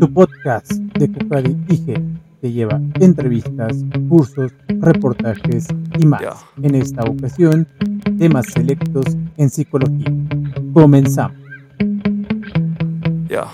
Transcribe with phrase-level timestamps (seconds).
[0.00, 2.02] Tu podcast de Cucari IG
[2.40, 6.22] te lleva entrevistas, cursos, reportajes y más.
[6.62, 7.68] En esta ocasión,
[8.18, 9.04] temas selectos
[9.36, 10.10] en psicología.
[10.72, 11.36] Comenzamos.
[13.28, 13.50] Yeah.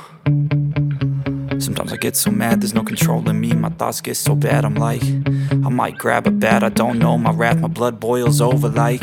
[1.59, 3.53] Sometimes I get so mad, there's no controlling me.
[3.53, 7.19] My thoughts get so bad, I'm like, I might grab a bat, I don't know.
[7.19, 9.03] My wrath, my blood boils over like.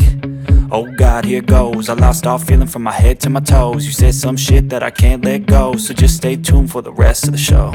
[0.71, 1.89] Oh God, here goes.
[1.89, 3.85] I lost all feeling from my head to my toes.
[3.85, 5.75] You said some shit that I can't let go.
[5.77, 7.71] So just stay tuned for the rest of the show.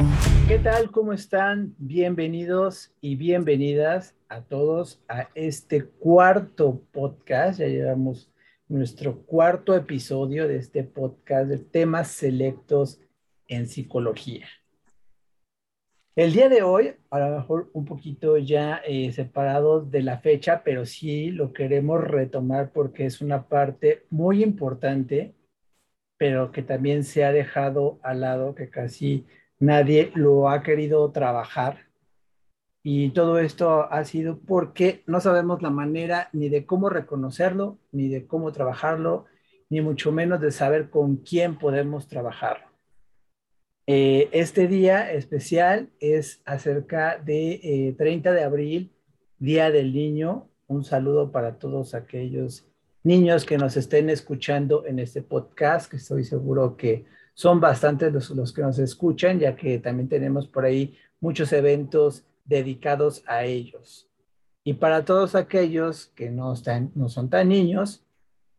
[0.47, 0.91] ¿Qué tal?
[0.91, 1.75] ¿Cómo están?
[1.77, 7.59] Bienvenidos y bienvenidas a todos a este cuarto podcast.
[7.59, 8.29] Ya llevamos
[8.67, 12.99] nuestro cuarto episodio de este podcast de temas selectos
[13.47, 14.47] en psicología.
[16.19, 20.63] El día de hoy, a lo mejor un poquito ya eh, separados de la fecha,
[20.65, 25.33] pero sí lo queremos retomar porque es una parte muy importante,
[26.17, 29.27] pero que también se ha dejado al lado, que casi
[29.59, 31.87] nadie lo ha querido trabajar.
[32.83, 38.09] Y todo esto ha sido porque no sabemos la manera ni de cómo reconocerlo, ni
[38.09, 39.25] de cómo trabajarlo,
[39.69, 42.68] ni mucho menos de saber con quién podemos trabajarlo.
[43.91, 48.91] Eh, este día especial es acerca de 30 eh, de abril,
[49.39, 50.47] Día del Niño.
[50.67, 52.67] Un saludo para todos aquellos
[53.03, 58.29] niños que nos estén escuchando en este podcast, que estoy seguro que son bastantes los,
[58.29, 64.07] los que nos escuchan, ya que también tenemos por ahí muchos eventos dedicados a ellos.
[64.63, 68.05] Y para todos aquellos que no, están, no son tan niños,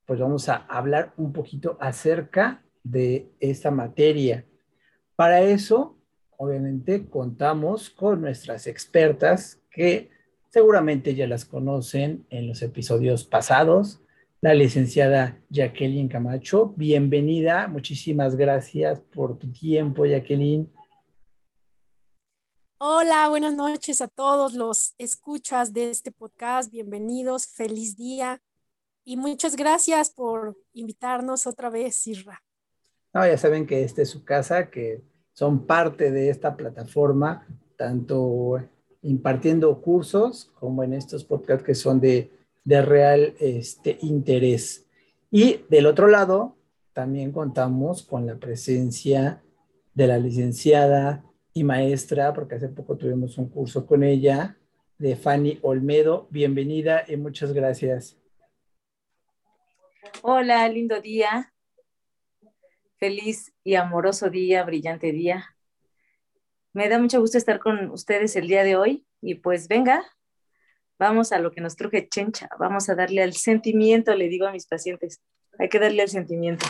[0.07, 4.45] pues vamos a hablar un poquito acerca de esta materia.
[5.21, 5.99] Para eso,
[6.39, 10.09] obviamente, contamos con nuestras expertas que
[10.49, 14.01] seguramente ya las conocen en los episodios pasados.
[14.41, 17.69] La licenciada Jacqueline Camacho, bienvenida.
[17.69, 20.73] Muchísimas gracias por tu tiempo, Jacqueline.
[22.79, 26.73] Hola, buenas noches a todos los escuchas de este podcast.
[26.73, 28.41] Bienvenidos, feliz día
[29.05, 32.43] y muchas gracias por invitarnos otra vez, Sirra.
[33.13, 35.03] No, ya saben que esta es su casa, que
[35.33, 37.47] son parte de esta plataforma,
[37.77, 38.61] tanto
[39.03, 42.31] impartiendo cursos como en estos podcasts que son de,
[42.65, 44.87] de real este, interés.
[45.31, 46.57] Y del otro lado,
[46.93, 49.43] también contamos con la presencia
[49.95, 51.25] de la licenciada
[51.55, 54.57] y maestra, porque hace poco tuvimos un curso con ella,
[54.99, 56.29] de Fanny Olmedo.
[56.31, 58.19] Bienvenida y muchas gracias.
[60.23, 61.51] Hola, lindo día
[63.01, 65.57] feliz y amoroso día, brillante día.
[66.75, 70.05] Me da mucho gusto estar con ustedes el día de hoy y pues venga,
[70.99, 74.53] vamos a lo que nos truje Chencha, vamos a darle al sentimiento, le digo a
[74.53, 75.21] mis pacientes,
[75.59, 76.67] hay que darle al sentimiento.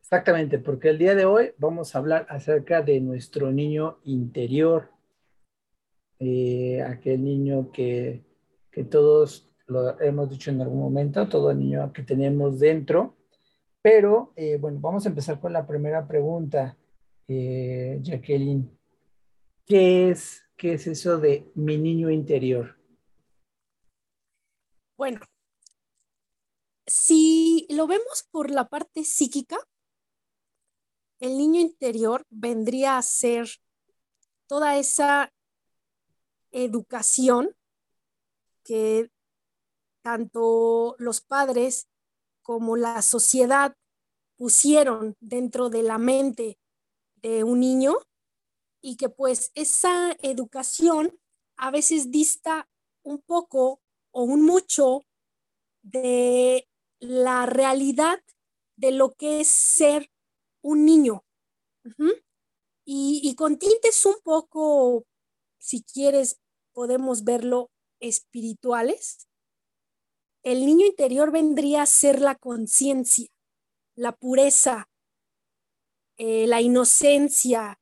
[0.00, 4.90] Exactamente, porque el día de hoy vamos a hablar acerca de nuestro niño interior,
[6.18, 8.24] eh, aquel niño que,
[8.70, 13.17] que todos lo hemos dicho en algún momento, todo niño que tenemos dentro,
[13.82, 16.76] pero eh, bueno, vamos a empezar con la primera pregunta,
[17.26, 18.70] eh, Jacqueline.
[19.66, 22.76] ¿Qué es, ¿Qué es eso de mi niño interior?
[24.96, 25.20] Bueno,
[26.86, 29.58] si lo vemos por la parte psíquica,
[31.20, 33.48] el niño interior vendría a ser
[34.46, 35.32] toda esa
[36.50, 37.54] educación
[38.64, 39.10] que
[40.02, 41.88] tanto los padres
[42.48, 43.76] como la sociedad
[44.38, 46.58] pusieron dentro de la mente
[47.16, 47.96] de un niño
[48.80, 51.20] y que pues esa educación
[51.58, 52.66] a veces dista
[53.02, 53.82] un poco
[54.12, 55.04] o un mucho
[55.82, 56.66] de
[57.00, 58.18] la realidad
[58.78, 60.10] de lo que es ser
[60.62, 61.26] un niño.
[62.86, 65.04] y, con tintes un poco,
[65.58, 66.40] si quieres,
[66.72, 67.70] podemos verlo
[68.00, 69.27] espirituales,
[70.52, 73.28] el niño interior vendría a ser la conciencia,
[73.94, 74.88] la pureza,
[76.16, 77.78] eh, la inocencia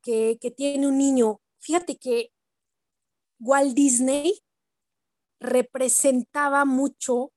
[0.00, 1.40] que, que tiene un niño.
[1.58, 2.30] Fíjate que
[3.40, 4.38] Walt Disney
[5.40, 7.32] representaba mucho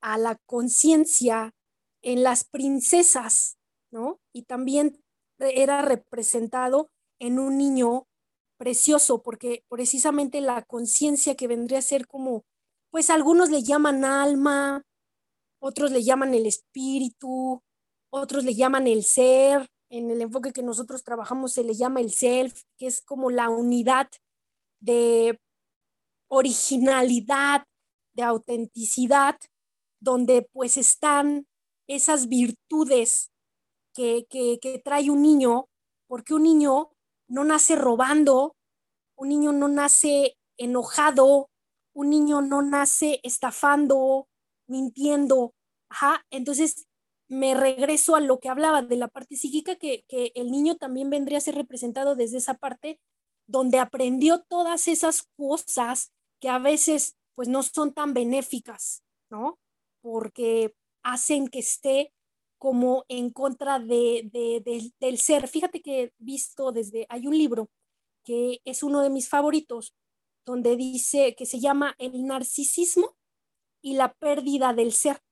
[0.00, 1.54] a la conciencia
[2.02, 3.56] en las princesas,
[3.92, 4.20] ¿no?
[4.32, 5.00] Y también
[5.38, 6.90] era representado
[7.20, 8.08] en un niño
[8.56, 12.44] precioso, porque precisamente la conciencia que vendría a ser como
[12.90, 14.82] pues algunos le llaman alma,
[15.60, 17.62] otros le llaman el espíritu,
[18.10, 19.68] otros le llaman el ser.
[19.90, 23.48] En el enfoque que nosotros trabajamos se le llama el self, que es como la
[23.48, 24.08] unidad
[24.80, 25.40] de
[26.30, 27.64] originalidad,
[28.14, 29.38] de autenticidad,
[30.00, 31.46] donde pues están
[31.88, 33.30] esas virtudes
[33.94, 35.68] que, que, que trae un niño,
[36.06, 36.90] porque un niño
[37.28, 38.56] no nace robando,
[39.16, 41.48] un niño no nace enojado,
[41.98, 44.28] un niño no nace estafando,
[44.68, 45.52] mintiendo.
[45.90, 46.86] Ajá, entonces
[47.28, 51.10] me regreso a lo que hablaba de la parte psíquica, que, que el niño también
[51.10, 53.00] vendría a ser representado desde esa parte
[53.48, 59.58] donde aprendió todas esas cosas que a veces pues no son tan benéficas, ¿no?
[60.00, 62.12] Porque hacen que esté
[62.58, 64.30] como en contra de,
[65.00, 65.48] del ser.
[65.48, 67.70] Fíjate que he visto desde, hay un libro
[68.24, 69.96] que es uno de mis favoritos,
[70.48, 73.16] donde dice que se llama El narcisismo
[73.82, 75.22] y la pérdida del ser.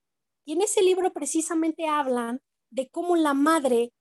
[0.45, 3.95] Y en ese libro precisamente hablan de cómo la madre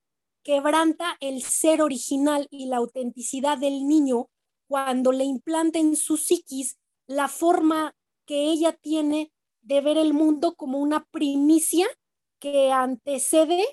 [0.44, 4.28] quebranta el ser original y la autenticidad del niño
[4.68, 6.78] cuando le implanta en su psiquis
[7.08, 7.96] la forma
[8.28, 9.32] que ella tiene
[9.62, 11.88] de ver el mundo como una primicia
[12.40, 13.64] que antecede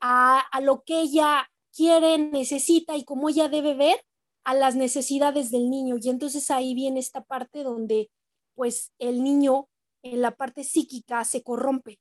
[0.00, 4.04] a, a lo que ella quiere, necesita y como ella debe ver
[4.44, 5.96] a las necesidades del niño.
[6.00, 8.10] Y entonces ahí viene esta parte donde
[8.54, 9.68] pues el niño
[10.02, 11.98] en la parte psíquica se corrompe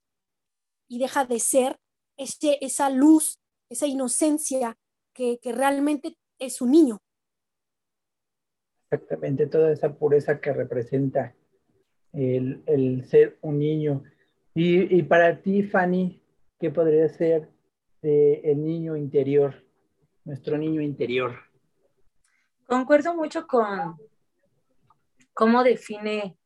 [0.87, 1.77] y deja de ser
[2.17, 4.77] ese, esa luz, esa inocencia
[5.13, 6.99] que, que realmente es un niño.
[8.91, 11.33] Exactamente, toda esa pureza que representa
[12.11, 14.03] el, el ser un niño.
[14.53, 16.21] Y, y, para ti, Fanny,
[16.59, 17.49] ¿qué podría ser
[18.03, 19.55] el niño interior,
[20.25, 21.52] nuestro niño interior?
[22.67, 23.97] Concuerdo mucho con
[25.33, 26.37] cómo define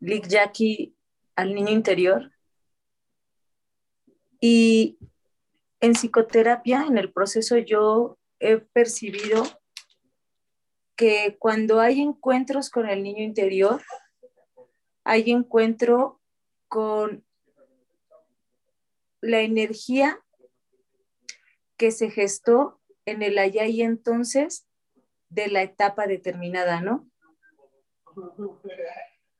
[0.00, 0.94] Lick Jackie
[1.36, 2.32] al niño interior.
[4.40, 4.98] Y
[5.80, 9.44] en psicoterapia, en el proceso, yo he percibido
[10.96, 13.82] que cuando hay encuentros con el niño interior,
[15.04, 16.20] hay encuentro
[16.68, 17.24] con
[19.20, 20.20] la energía
[21.76, 24.67] que se gestó en el allá y entonces
[25.28, 27.08] de la etapa determinada, ¿no?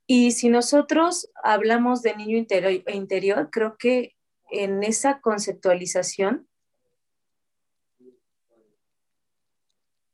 [0.06, 4.16] Y si nosotros hablamos de niño interior, creo que
[4.50, 6.48] en esa conceptualización,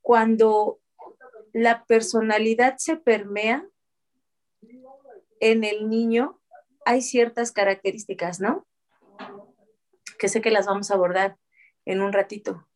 [0.01, 0.81] cuando
[1.53, 3.67] la personalidad se permea
[5.41, 6.41] en el niño,
[6.85, 8.67] hay ciertas características, ¿no?
[10.19, 11.39] Que sé que las vamos a abordar
[11.85, 12.67] en un ratito.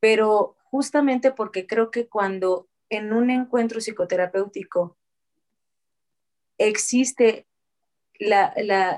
[0.00, 4.96] Pero justamente porque creo que cuando en un encuentro psicoterapéutico
[6.56, 7.46] existe
[8.18, 8.54] la,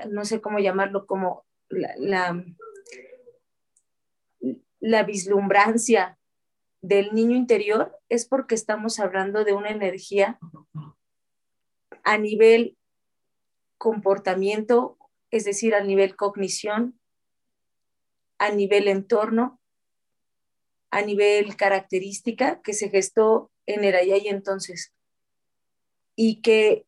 [0.09, 2.41] no sé cómo llamarlo, como la,
[4.79, 6.17] la vislumbrancia
[6.81, 10.39] del niño interior, es porque estamos hablando de una energía
[12.03, 12.77] a nivel
[13.77, 14.97] comportamiento,
[15.29, 16.97] es decir, a nivel cognición,
[18.37, 19.59] a nivel entorno,
[20.95, 24.93] a nivel característica que se gestó en allá y entonces.
[26.15, 26.85] Y que,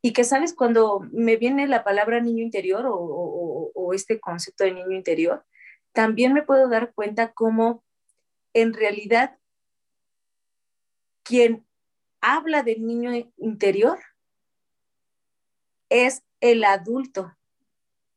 [0.00, 0.54] y que, ¿sabes?
[0.54, 5.44] Cuando me viene la palabra niño interior o, o este concepto de niño interior,
[5.92, 7.82] también me puedo dar cuenta cómo
[8.52, 9.36] en realidad
[11.24, 11.66] quien
[12.20, 13.98] habla del niño interior
[15.88, 17.36] es el adulto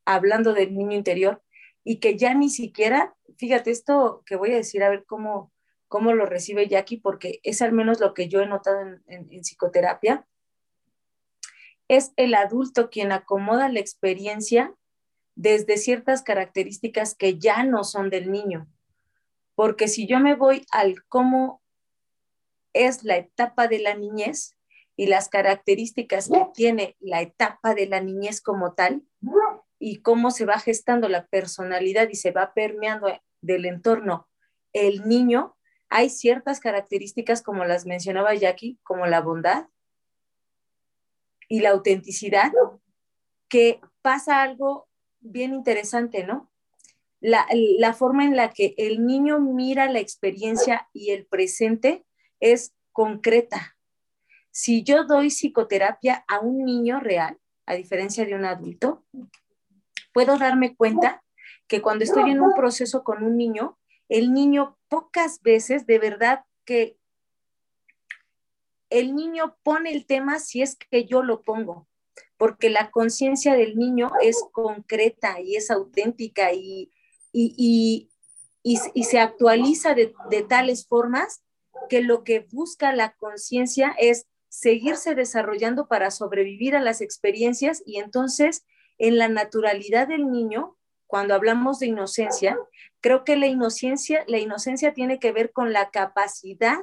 [0.04, 1.42] hablando del niño interior
[1.88, 5.52] y que ya ni siquiera fíjate, esto que voy a decir, a ver cómo,
[5.86, 9.40] cómo lo recibe Jackie, porque es al menos lo que yo he notado en, en
[9.40, 10.26] psicoterapia,
[11.86, 14.74] es el adulto quien acomoda la experiencia
[15.36, 18.68] desde ciertas características que ya no son del niño.
[19.54, 21.62] Porque si yo me voy al cómo
[22.74, 24.56] es la etapa de la niñez
[24.96, 29.04] y las características que tiene la etapa de la niñez como tal,
[29.78, 33.08] y cómo se va gestando la personalidad y se va permeando
[33.40, 34.28] del entorno,
[34.72, 35.56] el niño,
[35.88, 39.66] hay ciertas características como las mencionaba Jackie, como la bondad
[41.48, 42.52] y la autenticidad,
[43.48, 44.88] que pasa algo
[45.20, 46.50] bien interesante, ¿no?
[47.20, 52.04] La, la, forma en la que el niño mira la experiencia y el presente
[52.38, 53.76] es concreta.
[54.50, 59.04] Si yo doy psicoterapia a un niño real, a diferencia de un adulto,
[60.18, 61.22] puedo darme cuenta
[61.68, 66.44] que cuando estoy en un proceso con un niño, el niño pocas veces, de verdad
[66.64, 66.98] que
[68.90, 71.86] el niño pone el tema si es que yo lo pongo,
[72.36, 76.90] porque la conciencia del niño es concreta y es auténtica y,
[77.30, 78.08] y,
[78.64, 81.44] y, y se actualiza de, de tales formas
[81.88, 87.98] que lo que busca la conciencia es seguirse desarrollando para sobrevivir a las experiencias y
[88.00, 88.64] entonces
[88.98, 90.76] en la naturalidad del niño
[91.08, 92.58] cuando hablamos de inocencia,
[93.00, 96.76] creo que la inocencia, la inocencia tiene que ver con la capacidad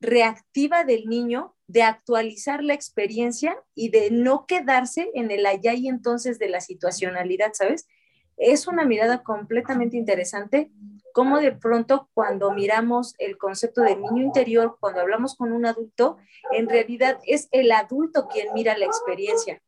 [0.00, 5.88] reactiva del niño de actualizar la experiencia y de no quedarse en el allá y
[5.88, 7.86] entonces de la situacionalidad, ¿sabes?
[8.36, 10.72] Es una mirada completamente interesante,
[11.12, 16.16] como de pronto cuando miramos el concepto del niño interior, cuando hablamos con un adulto,
[16.52, 19.60] en realidad es el adulto quien mira la experiencia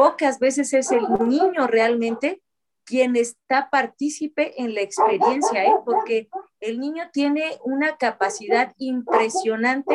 [0.00, 2.40] pocas veces es el niño realmente
[2.84, 5.74] quien está partícipe en la experiencia, ¿eh?
[5.84, 6.30] porque
[6.60, 9.94] el niño tiene una capacidad impresionante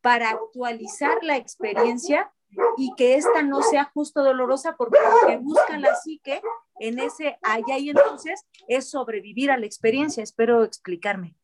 [0.00, 2.32] para actualizar la experiencia
[2.76, 6.40] y que ésta no sea justo dolorosa, porque lo que busca la psique
[6.78, 10.22] en ese allá y entonces es sobrevivir a la experiencia.
[10.22, 11.34] Espero explicarme.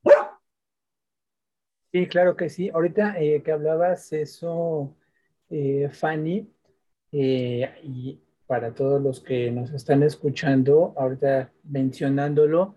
[1.90, 2.70] Sí, claro que sí.
[2.72, 4.94] Ahorita eh, que hablabas eso,
[5.50, 6.48] eh, Fanny,
[7.12, 12.76] eh, y para todos los que nos están escuchando, ahorita mencionándolo,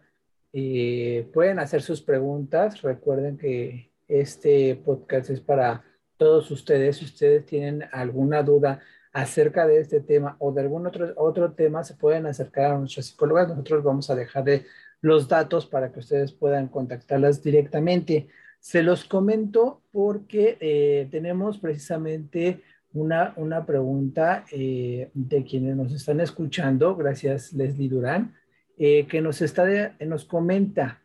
[0.53, 2.81] eh, pueden hacer sus preguntas.
[2.81, 5.83] Recuerden que este podcast es para
[6.17, 6.97] todos ustedes.
[6.97, 8.81] Si ustedes tienen alguna duda
[9.13, 13.07] acerca de este tema o de algún otro, otro tema, se pueden acercar a nuestras
[13.07, 13.49] psicólogas.
[13.49, 14.65] Nosotros vamos a dejarle
[15.01, 18.27] los datos para que ustedes puedan contactarlas directamente.
[18.59, 22.61] Se los comento porque eh, tenemos precisamente
[22.93, 28.35] una, una pregunta eh, de quienes nos están escuchando, gracias Leslie Durán,
[28.77, 29.65] eh, que nos, está
[29.99, 31.01] nos comenta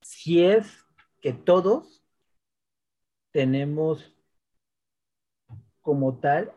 [0.00, 0.84] si es
[1.20, 2.04] que todos
[3.32, 4.14] tenemos
[5.80, 6.52] como tal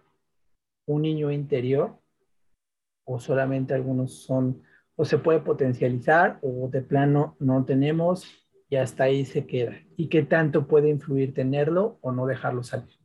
[0.85, 1.99] un niño interior
[3.05, 4.63] o solamente algunos son
[4.95, 8.25] o se puede potencializar o de plano no tenemos
[8.69, 9.81] y hasta ahí se queda.
[9.97, 13.00] ¿Y qué tanto puede influir tenerlo o no dejarlo salir?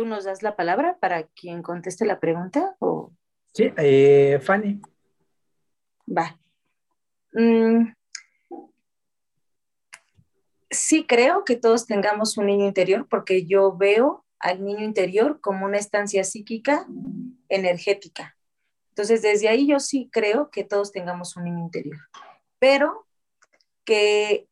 [0.00, 2.74] ¿Tú nos das la palabra para quien conteste la pregunta?
[2.78, 3.12] O...
[3.52, 4.80] Sí, eh, Fanny.
[6.08, 6.40] Va.
[7.34, 7.92] Mm,
[10.70, 15.66] sí creo que todos tengamos un niño interior porque yo veo al niño interior como
[15.66, 16.86] una estancia psíquica
[17.50, 18.38] energética.
[18.88, 21.98] Entonces, desde ahí yo sí creo que todos tengamos un niño interior,
[22.58, 23.06] pero
[23.84, 24.48] que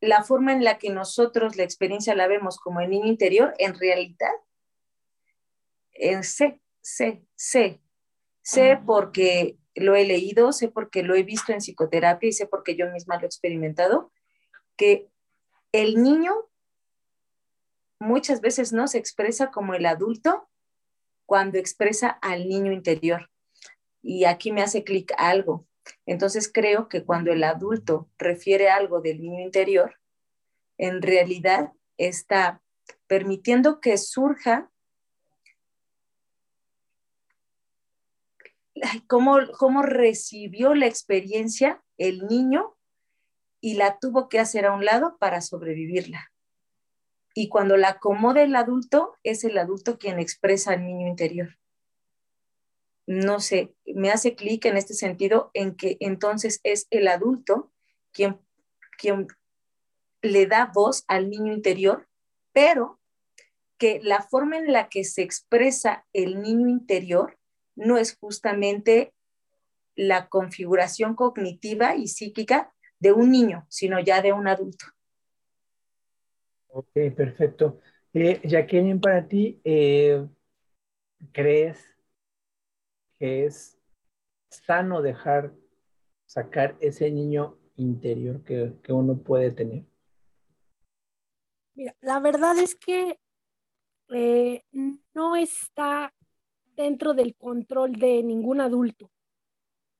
[0.00, 3.78] la forma en la que nosotros la experiencia la vemos como el niño interior, en
[3.78, 4.30] realidad
[6.22, 7.80] sé, sé, sé,
[8.42, 12.76] sé porque lo he leído, sé porque lo he visto en psicoterapia y sé porque
[12.76, 14.12] yo misma lo he experimentado,
[14.76, 15.08] que
[15.72, 16.34] el niño
[17.98, 20.48] muchas veces no se expresa como el adulto
[21.24, 23.30] cuando expresa al niño interior.
[24.02, 25.66] Y aquí me hace clic algo.
[26.04, 29.98] Entonces creo que cuando el adulto refiere algo del niño interior,
[30.78, 32.60] en realidad está
[33.06, 34.71] permitiendo que surja
[39.06, 42.76] cómo, cómo recibió la experiencia el niño
[43.60, 46.32] y la tuvo que hacer a un lado para sobrevivirla.
[47.34, 51.58] Y cuando la acomoda el adulto, es el adulto quien expresa al niño interior.
[53.06, 57.72] No sé, me hace clic en este sentido en que entonces es el adulto
[58.12, 58.40] quien,
[58.98, 59.28] quien
[60.20, 62.08] le da voz al niño interior,
[62.52, 63.00] pero
[63.78, 67.38] que la forma en la que se expresa el niño interior
[67.74, 69.12] no es justamente
[69.94, 74.86] la configuración cognitiva y psíquica de un niño, sino ya de un adulto.
[76.68, 77.80] Ok, perfecto.
[78.14, 80.26] Eh, Jacqueline, para ti, eh,
[81.32, 81.78] ¿crees
[83.18, 83.78] que es
[84.48, 85.52] sano dejar
[86.26, 89.84] sacar ese niño interior que, que uno puede tener?
[91.74, 93.18] Mira, la verdad es que
[94.10, 94.62] eh,
[95.14, 96.12] no está
[96.76, 99.10] dentro del control de ningún adulto.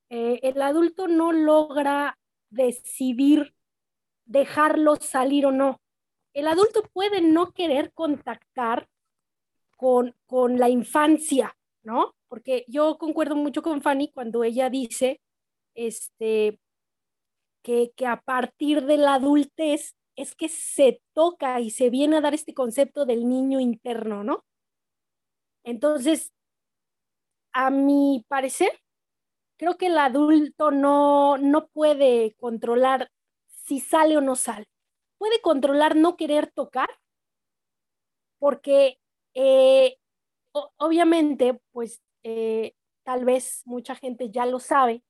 [0.09, 2.19] Eh, el adulto no logra
[2.50, 3.55] decidir
[4.26, 5.81] dejarlo salir o no.
[6.35, 8.88] El adulto puede no querer contactar
[9.76, 12.14] con, con la infancia, ¿no?
[12.29, 15.21] Porque yo concuerdo mucho con Fanny cuando ella dice
[15.75, 16.59] este,
[17.62, 22.21] que, que a partir de la adultez es que se toca y se viene a
[22.21, 24.45] dar este concepto del niño interno, ¿no?
[25.64, 26.33] Entonces,
[27.53, 28.71] a mi parecer,
[29.59, 33.11] creo que el adulto no, no puede controlar
[33.65, 34.67] si sale o no sale.
[35.19, 36.89] Puede controlar no querer tocar,
[38.39, 38.99] porque
[39.35, 39.97] eh,
[40.79, 45.03] obviamente, pues eh, tal vez mucha gente ya lo sabe,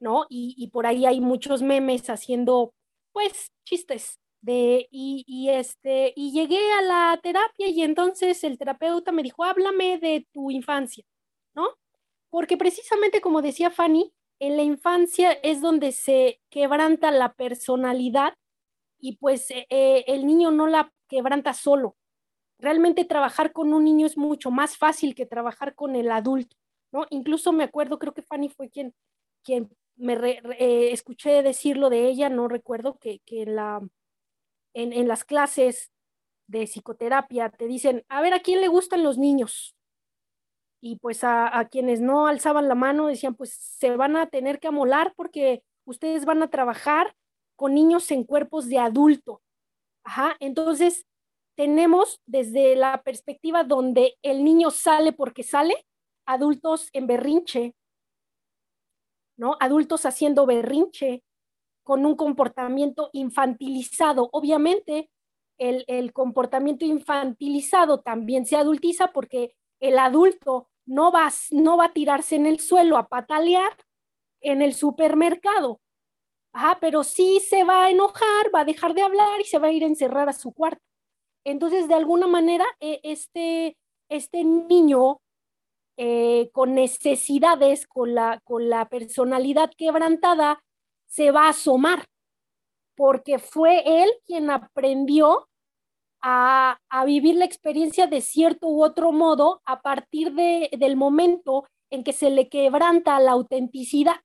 [0.00, 0.26] ¿no?
[0.28, 2.74] Y, y, por ahí hay muchos memes haciendo,
[3.12, 9.12] pues, chistes De, y, y, este, y llegué a la terapia y entonces el terapeuta
[9.12, 11.04] me dijo, háblame de tu infancia,
[11.58, 11.74] ¿no?
[12.30, 18.34] Porque precisamente como decía Fanny, en la infancia es donde se quebranta la personalidad
[19.00, 21.96] y pues eh, eh, el niño no la quebranta solo.
[22.60, 26.56] Realmente trabajar con un niño es mucho más fácil que trabajar con el adulto,
[26.92, 27.06] ¿no?
[27.10, 28.94] Incluso me acuerdo, creo que Fanny fue quien,
[29.42, 33.80] quien me eh, escuché decirlo de ella, no recuerdo que, que la,
[34.74, 35.90] en, en las clases
[36.46, 39.77] de psicoterapia te dicen, a ver, ¿a quién le gustan los niños?
[40.80, 44.68] Y pues a, quienes no alzaban la mano decían, pues se van a tener que
[44.68, 47.14] amolar porque ustedes van a trabajar
[47.56, 49.42] con niños en cuerpos de adulto.
[50.04, 51.06] Ajá, entonces
[51.56, 55.74] tenemos desde la perspectiva donde el niño sale porque sale,
[56.24, 57.74] adultos en berrinche,
[59.36, 59.56] ¿no?
[59.58, 61.24] Adultos haciendo berrinche
[61.82, 64.28] con un comportamiento infantilizado.
[64.32, 65.10] Obviamente,
[65.58, 71.92] el, el comportamiento infantilizado también se adultiza porque el adulto no va, no va a
[71.92, 73.76] tirarse en el suelo a patalear
[74.40, 75.80] en el supermercado.
[76.52, 79.68] Ajá, pero sí se va a enojar, va a dejar de hablar y se va
[79.68, 80.82] a ir a encerrar a su cuarto.
[81.44, 83.76] Entonces, de alguna manera, e, este,
[84.08, 85.20] este niño
[85.98, 90.62] eh, con necesidades, con la, con la personalidad quebrantada,
[91.06, 92.06] se va a asomar,
[92.96, 95.47] porque fue él quien aprendió
[96.22, 102.04] a, vivir la experiencia de cierto u otro modo a partir de, del momento en
[102.04, 104.16] que se le quebranta la autenticidad.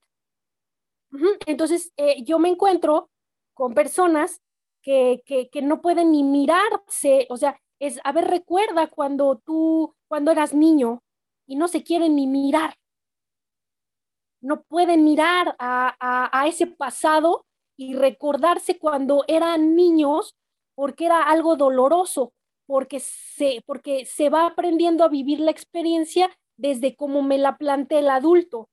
[1.45, 3.09] Entonces, eh, yo me encuentro
[3.53, 4.41] con personas
[4.81, 9.95] que, que, que, no pueden ni mirarse, o sea, es, a ver, recuerda cuando tú,
[10.07, 11.03] cuando eras niño
[11.47, 12.75] y no se quieren ni mirar.
[14.41, 17.45] No pueden mirar a, a, a ese pasado
[17.77, 20.35] y recordarse cuando eran niños
[20.75, 22.33] porque era algo doloroso,
[22.65, 27.99] porque se, porque se va aprendiendo a vivir la experiencia desde como me la plantea
[27.99, 28.69] el adulto.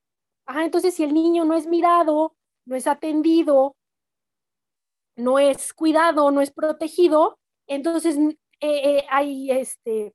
[0.47, 3.77] Ajá, entonces si el niño no es mirado, no es atendido,
[5.17, 8.17] no es cuidado, no es protegido, entonces
[8.61, 10.15] eh, eh, este,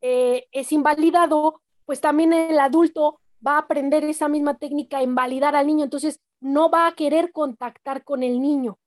[0.00, 5.66] eh, es invalidado, pues también el adulto va a aprender esa misma técnica invalidar al
[5.66, 8.78] niño, entonces no va a querer contactar con el niño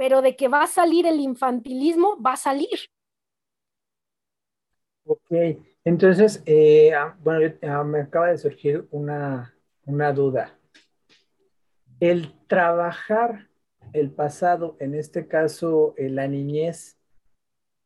[0.00, 2.88] pero de que va a salir el infantilismo, va a salir.
[5.04, 5.30] Ok,
[5.84, 10.58] entonces, eh, ah, bueno, ah, me acaba de surgir una, una duda.
[12.00, 13.50] El trabajar
[13.92, 16.98] el pasado, en este caso eh, la niñez,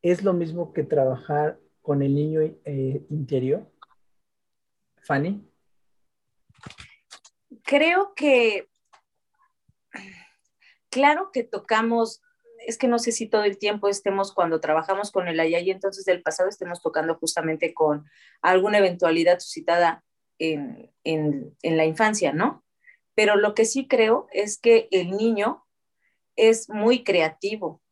[0.01, 3.69] ¿es lo mismo que trabajar con el niño eh, interior?
[5.03, 5.45] Fanny.
[7.65, 8.69] Creo que
[10.95, 12.23] claro que tocamos,
[12.69, 15.73] es que no sé si todo el tiempo estemos cuando trabajamos con el allá y
[15.73, 18.09] entonces del pasado estemos tocando justamente con
[18.43, 20.05] alguna eventualidad suscitada
[20.39, 22.65] en, en, en la infancia, ¿no?
[23.17, 25.67] Pero lo que sí creo es que el niño
[26.37, 27.83] es muy creativo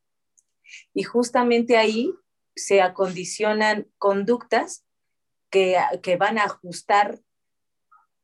[0.95, 2.15] y justamente ahí
[2.55, 4.87] se acondicionan conductas
[5.51, 7.19] que, que, van a ajustar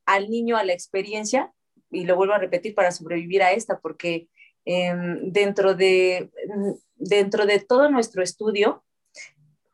[0.07, 1.53] al niño a la experiencia,
[1.91, 4.29] y lo vuelvo a repetir para sobrevivir a esta, porque
[4.71, 6.31] Em, dentro, de,
[6.97, 8.85] dentro de todo nuestro estudio,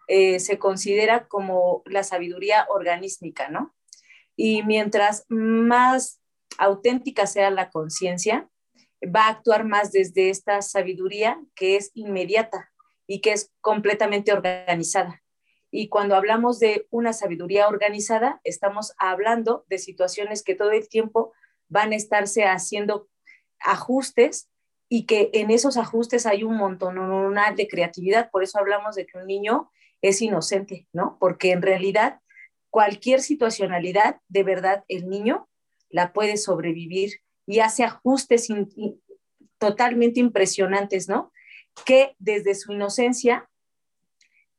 [0.07, 3.75] eh, se considera como la sabiduría organística, ¿no?
[4.37, 6.21] Y mientras más
[6.59, 8.49] auténtica sea la conciencia,
[9.05, 12.71] va a actuar más desde esta sabiduría que es inmediata
[13.09, 15.25] y que es completamente organizada.
[15.73, 21.33] Y cuando hablamos de una sabiduría organizada, estamos hablando de situaciones que todo el tiempo
[21.69, 23.09] van a estarse haciendo
[23.59, 24.51] ajustes
[24.89, 26.97] y que en esos ajustes hay un montón
[27.57, 28.31] de creatividad.
[28.31, 29.71] Por eso hablamos de que un niño
[30.03, 31.17] es inocente, ¿no?
[31.19, 32.21] Porque en realidad
[32.71, 35.49] cualquier situacionalidad, de verdad, el niño
[35.89, 37.13] la puede sobrevivir
[37.47, 38.49] y hace ajustes
[39.59, 41.33] totalmente impresionantes, ¿no?
[41.85, 43.49] Que desde su inocencia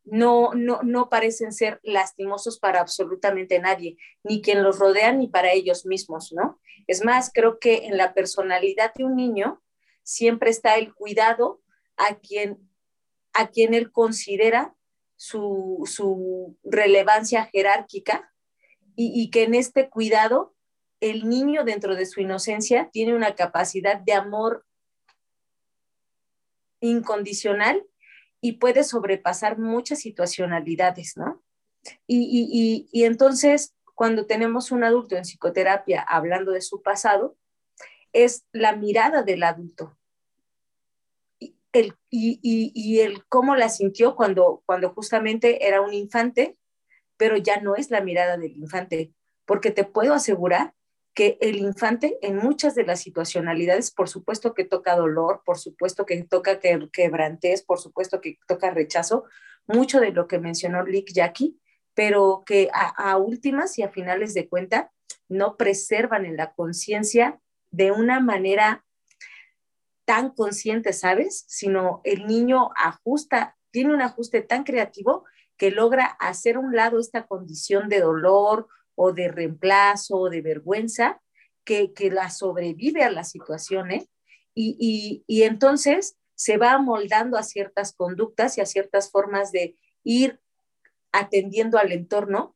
[0.05, 5.51] no, no, no parecen ser lastimosos para absolutamente nadie, ni quien los rodea, ni para
[5.51, 6.59] ellos mismos, ¿no?
[6.87, 9.61] Es más, creo que en la personalidad de un niño
[10.05, 11.61] siempre está el cuidado
[11.97, 12.69] a quien,
[13.33, 14.75] a quien él considera
[15.17, 18.31] su, su relevancia jerárquica
[18.95, 20.55] y, y que en este cuidado
[21.01, 24.65] el niño dentro de su inocencia tiene una capacidad de amor
[26.79, 27.83] incondicional
[28.41, 31.43] y puede sobrepasar muchas situacionalidades, ¿no?
[32.07, 37.37] Y, y, y, entonces, cuando tenemos un adulto en psicoterapia hablando de su pasado,
[38.15, 39.97] es la mirada del adulto.
[41.39, 46.57] el, y, el cómo la sintió cuando, cuando justamente era un infante,
[47.17, 49.13] pero ya no es la mirada del infante,
[49.45, 50.73] porque te puedo asegurar
[51.13, 56.05] que el infante en muchas de las situacionalidades, por supuesto que toca dolor, por supuesto
[56.05, 59.25] que toca que, quebrantes, por supuesto que toca rechazo,
[59.67, 61.59] mucho de lo que mencionó Lick Jackie,
[61.93, 64.91] pero que a, últimas y a finales de cuenta
[65.29, 67.39] no preservan en la conciencia
[67.75, 68.85] de una manera
[70.05, 71.43] tan consciente, ¿sabes?
[71.47, 75.25] Sino el niño ajusta, tiene un ajuste tan creativo
[75.57, 80.41] que logra hacer a un lado esta condición de dolor o de reemplazo o de
[80.41, 81.21] vergüenza
[81.65, 84.07] que, la sobrevive a las situaciones
[84.53, 90.39] y, y, entonces se va moldando a ciertas conductas y a ciertas formas de ir
[91.11, 92.55] atendiendo al entorno.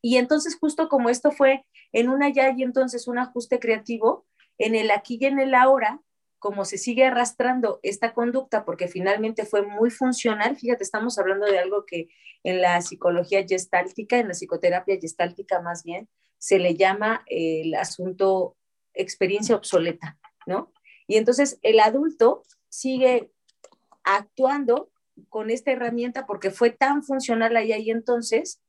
[0.00, 4.26] Y entonces justo como esto fue en una ya y entonces un ajuste creativo,
[4.58, 6.00] en el aquí y en el ahora,
[6.38, 11.58] como se sigue arrastrando esta conducta, porque finalmente fue muy funcional, fíjate, estamos hablando de
[11.58, 12.08] algo que
[12.44, 18.56] en la psicología gestáltica, en la psicoterapia gestáltica más bien, se le llama el asunto
[18.94, 20.72] experiencia obsoleta, ¿no?
[21.06, 23.32] Y entonces el adulto sigue
[24.04, 24.90] actuando
[25.28, 28.60] con esta herramienta porque fue tan funcional ahí, ahí entonces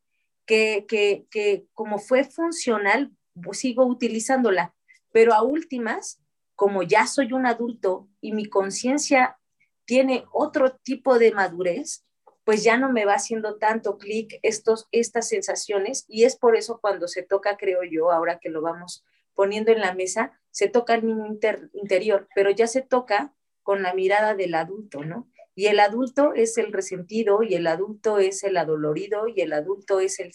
[0.49, 4.73] que, que, que como fue funcional, pues sigo utilizándola,
[5.11, 6.23] pero a últimas
[6.55, 9.37] como ya soy un adulto y mi conciencia
[9.85, 12.03] tiene otro tipo de madurez,
[12.45, 16.79] pues ya no me va haciendo tanto clic estos estas sensaciones y es por eso
[16.81, 20.95] cuando se toca, creo yo, ahora que lo vamos poniendo en la mesa, se toca
[20.95, 21.27] el niño
[21.73, 25.29] interior, pero ya se toca con la mirada del adulto, ¿no?
[25.59, 29.99] Y el adulto es el resentido y el adulto es el adolorido y el adulto
[29.99, 30.31] es el,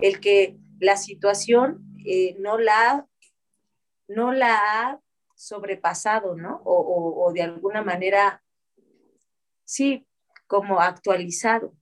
[0.00, 3.06] el que la situación eh, no, la,
[4.08, 5.00] no la ha
[5.36, 6.60] sobrepasado, ¿no?
[6.64, 8.42] O, de alguna manera,
[9.62, 10.08] sí,
[10.48, 11.72] como actualizado.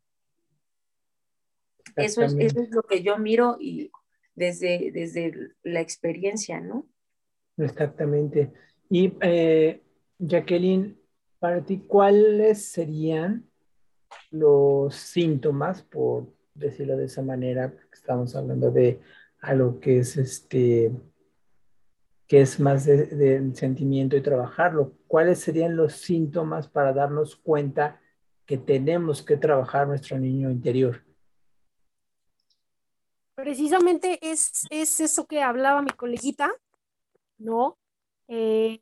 [1.96, 3.90] Eso es, eso es, lo que yo miro y
[4.34, 6.86] desde, desde la experiencia, ¿no?
[7.56, 8.52] Exactamente.
[8.90, 9.82] Y eh,
[10.18, 11.01] Jacqueline,
[11.42, 13.50] para ti, ¿cuáles serían
[14.30, 19.00] los síntomas, por decirlo de esa manera, estamos hablando de
[19.40, 20.92] algo que es este
[22.28, 24.92] que es más de, sentimiento y trabajarlo.
[25.08, 28.00] ¿Cuáles serían los síntomas para darnos cuenta
[28.46, 31.02] que tenemos que trabajar nuestro niño interior?
[33.34, 36.52] Precisamente es, es eso que hablaba mi coleguita,
[37.36, 37.78] ¿no?
[38.28, 38.80] Eh,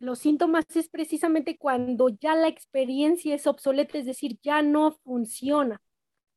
[0.00, 5.82] los síntomas es precisamente cuando ya la experiencia es obsoleta, es decir, ya no funciona.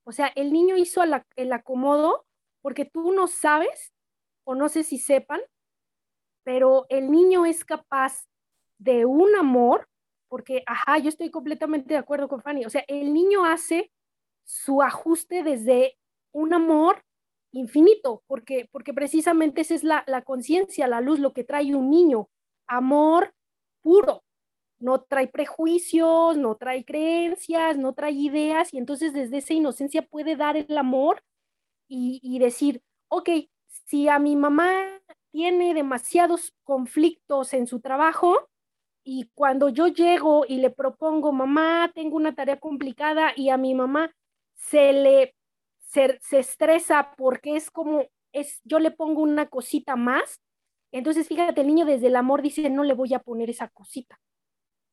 [0.03, 2.25] O sea, el niño hizo el acomodo
[2.61, 3.93] porque tú no sabes,
[4.43, 5.39] o no sé si sepan,
[6.43, 8.25] pero el niño es capaz
[8.79, 9.87] de un amor,
[10.27, 13.91] porque, ajá, yo estoy completamente de acuerdo con Fanny, o sea, el niño hace
[14.43, 15.97] su ajuste desde
[16.33, 17.01] un amor
[17.53, 21.89] infinito, porque, porque precisamente esa es la, la conciencia, la luz, lo que trae un
[21.89, 22.29] niño,
[22.67, 23.33] amor
[23.83, 24.23] puro,
[24.79, 30.35] no trae prejuicios, no trae creencias, no trae ideas, y entonces desde esa inocencia puede
[30.35, 31.23] dar el amor
[31.87, 33.29] y, decir, ok,
[33.67, 34.73] si a mi mamá
[35.31, 38.49] tiene demasiados conflictos en su trabajo
[39.03, 43.75] y cuando yo llego y le propongo, mamá, tengo una tarea complicada y a mi
[43.75, 44.11] mamá
[44.55, 45.35] se le
[45.79, 50.39] se, estresa porque es como es yo le pongo una cosita más,
[50.97, 54.19] entonces fíjate, el niño desde el amor dice, no le voy a poner esa cosita,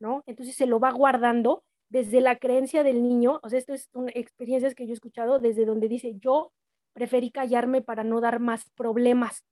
[0.00, 0.22] ¿no?
[0.26, 4.10] Entonces se lo va guardando desde la creencia del niño, o sea, esto es una,
[4.14, 6.52] experiencias que yo he escuchado desde donde dice, yo
[6.92, 9.44] preferí callarme para no dar más problemas,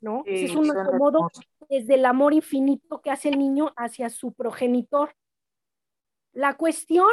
[0.00, 0.22] ¿no?
[0.26, 1.30] es un acomodo
[1.68, 5.14] desde el amor infinito que hace el niño hacia su progenitor.
[6.32, 7.08] La cuestión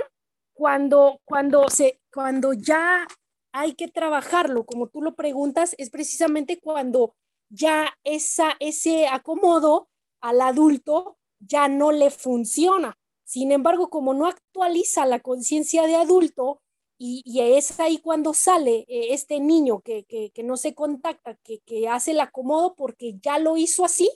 [0.53, 3.07] cuando, cuando, se, cuando ya
[3.51, 7.15] hay que trabajarlo, como tú lo preguntas, es precisamente cuando
[7.53, 9.87] ya esa, ese acomodo
[10.21, 12.97] al adulto ya no le funciona.
[13.25, 16.61] Sin embargo, como no actualiza la conciencia de adulto,
[16.97, 22.21] y, es ahí cuando sale eh, este niño que, no se contacta, que, hace el
[22.21, 24.09] acomodo porque ya lo hizo así,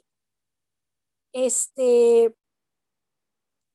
[1.34, 2.34] este,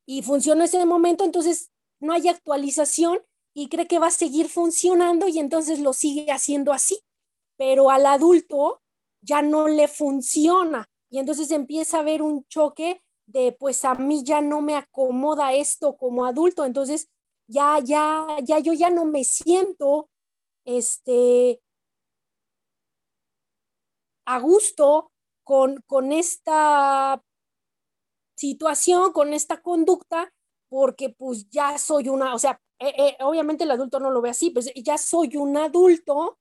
[0.06, 1.70] y funcionó ese momento, entonces
[2.00, 3.20] no hay actualización
[3.54, 6.98] y cree que va a seguir funcionando y entonces lo sigue haciendo así,
[7.56, 8.81] pero al adulto
[9.22, 10.88] ya no le funciona.
[11.10, 15.54] Y entonces empieza a haber un choque de pues a mí ya no me acomoda
[15.54, 17.08] esto como adulto, entonces
[17.46, 20.10] ya, ya, ya yo ya no me siento
[20.64, 21.60] este,
[24.26, 25.12] a gusto
[25.44, 27.22] con, con esta
[28.36, 30.32] situación, con esta conducta,
[30.68, 34.30] porque pues ya soy una, o sea, eh, eh, obviamente el adulto no lo ve
[34.30, 36.38] así, pues ya soy un adulto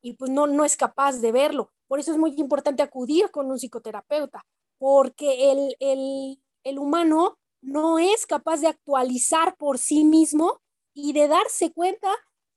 [0.00, 1.70] y pues no, no es capaz de verlo.
[1.86, 4.44] Por eso es muy importante acudir con un psicoterapeuta,
[4.78, 10.60] porque el, el, el humano no es capaz de actualizar por sí mismo
[10.94, 12.08] y de darse cuenta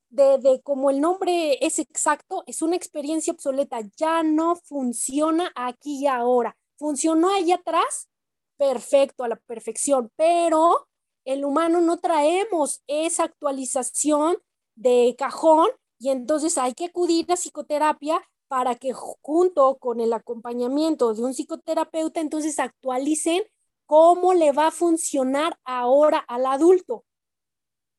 [0.09, 6.01] de, de como el nombre es exacto, es una experiencia obsoleta, ya no funciona aquí
[6.01, 6.57] y ahora.
[6.77, 8.09] Funcionó allá atrás,
[8.57, 10.87] perfecto, a la perfección, pero
[11.25, 14.37] el humano no traemos esa actualización
[14.75, 15.69] de cajón
[16.01, 21.35] y entonces hay que acudir a psicoterapia para que junto con el acompañamiento de un
[21.35, 23.43] psicoterapeuta entonces actualicen
[23.85, 27.05] cómo le va a funcionar ahora al adulto.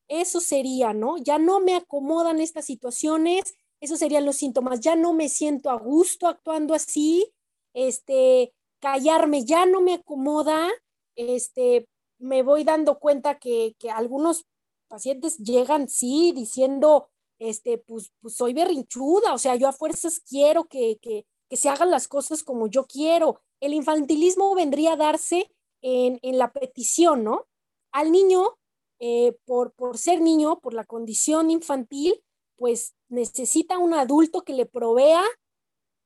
[0.09, 1.17] Eso sería, ¿no?
[1.17, 5.79] Ya no me acomodan estas situaciones, esos serían los síntomas, ya no me siento a
[5.79, 7.33] gusto actuando así,
[7.73, 10.69] este, callarme ya no me acomoda,
[11.15, 11.87] este,
[12.19, 14.45] me voy dando cuenta que, que algunos
[14.89, 17.12] pacientes llegan, sí, diciendo,
[17.43, 21.69] este, pues, pues soy berrinchuda, o sea, yo a fuerzas quiero que, que, que se
[21.69, 23.41] hagan las cosas como yo quiero.
[23.61, 25.53] El infantilismo vendría a darse
[25.83, 27.47] en, en la petición, ¿no?
[27.91, 28.59] Al niño,
[29.01, 32.23] eh, por, por ser niño, por la condición infantil,
[32.57, 35.25] pues necesita un adulto que le provea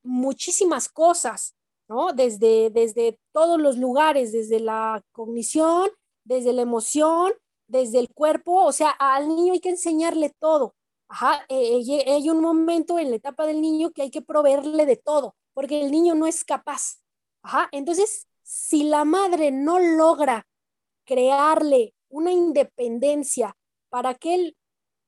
[0.03, 1.55] muchísimas cosas,
[1.87, 2.15] ¿no?
[2.15, 5.91] Desde, desde todos los lugares, desde la cognición,
[6.25, 7.33] desde la emoción,
[7.69, 10.75] desde el cuerpo, o sea, al niño hay que enseñarle todo.
[11.09, 14.87] Ajá, eh, eh, hay un momento en la etapa del niño que hay que proveerle
[14.87, 17.01] de todo, porque el niño no es capaz.
[17.43, 20.47] Ajá, entonces, si la madre no logra
[21.05, 23.57] crearle una independencia
[23.89, 24.57] para que él,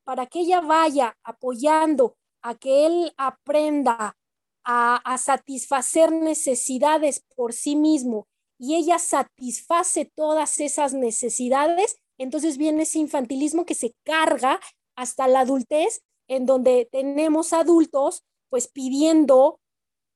[0.05, 4.17] para que ella vaya apoyando a que él aprenda
[4.65, 12.83] a, a satisfacer necesidades por sí mismo y ella satisface todas esas necesidades, entonces viene
[12.83, 14.61] ese infantilismo que se carga
[14.99, 19.61] hasta la adultez, en donde tenemos adultos pues pidiendo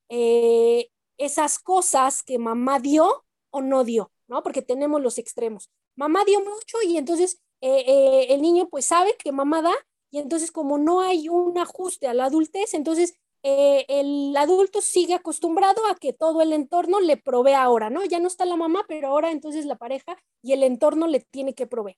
[0.09, 4.43] eh, esas cosas que mamá dio o no dio, ¿no?
[4.43, 5.69] Porque tenemos los extremos.
[5.95, 9.73] Mamá dio mucho y entonces eh, eh, el niño pues sabe que mamá da
[10.11, 13.15] y entonces como no hay un ajuste a la adultez, entonces
[13.45, 18.05] el adulto sigue acostumbrado a que todo el entorno le provee ahora, ¿no?
[18.05, 21.53] Ya no está la mamá, pero ahora entonces la pareja y el entorno le tiene
[21.53, 21.97] que proveer.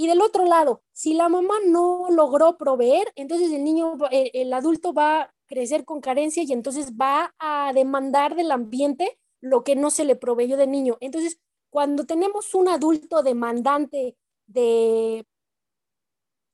[0.00, 4.94] Y del otro lado, si la mamá no logró proveer, entonces el niño, el, adulto
[4.94, 9.90] va a crecer con carencia y entonces va a demandar del ambiente lo que no
[9.90, 10.96] se le proveyó de niño.
[11.00, 15.26] Entonces, cuando tenemos un adulto demandante, de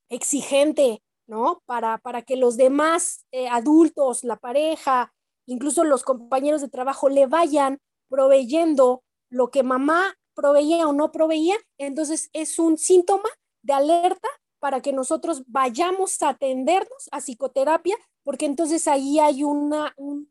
[0.09, 1.63] exigente, ¿no?
[1.67, 5.15] Para, para que los demás eh, adultos, la pareja,
[5.47, 7.79] incluso los compañeros de trabajo le vayan
[8.09, 13.29] proveyendo lo que mamá proveía o no proveía, entonces es un síntoma
[13.63, 14.29] de alerta
[14.61, 20.31] para que nosotros vayamos a atendernos a psicoterapia, porque entonces ahí hay una, un,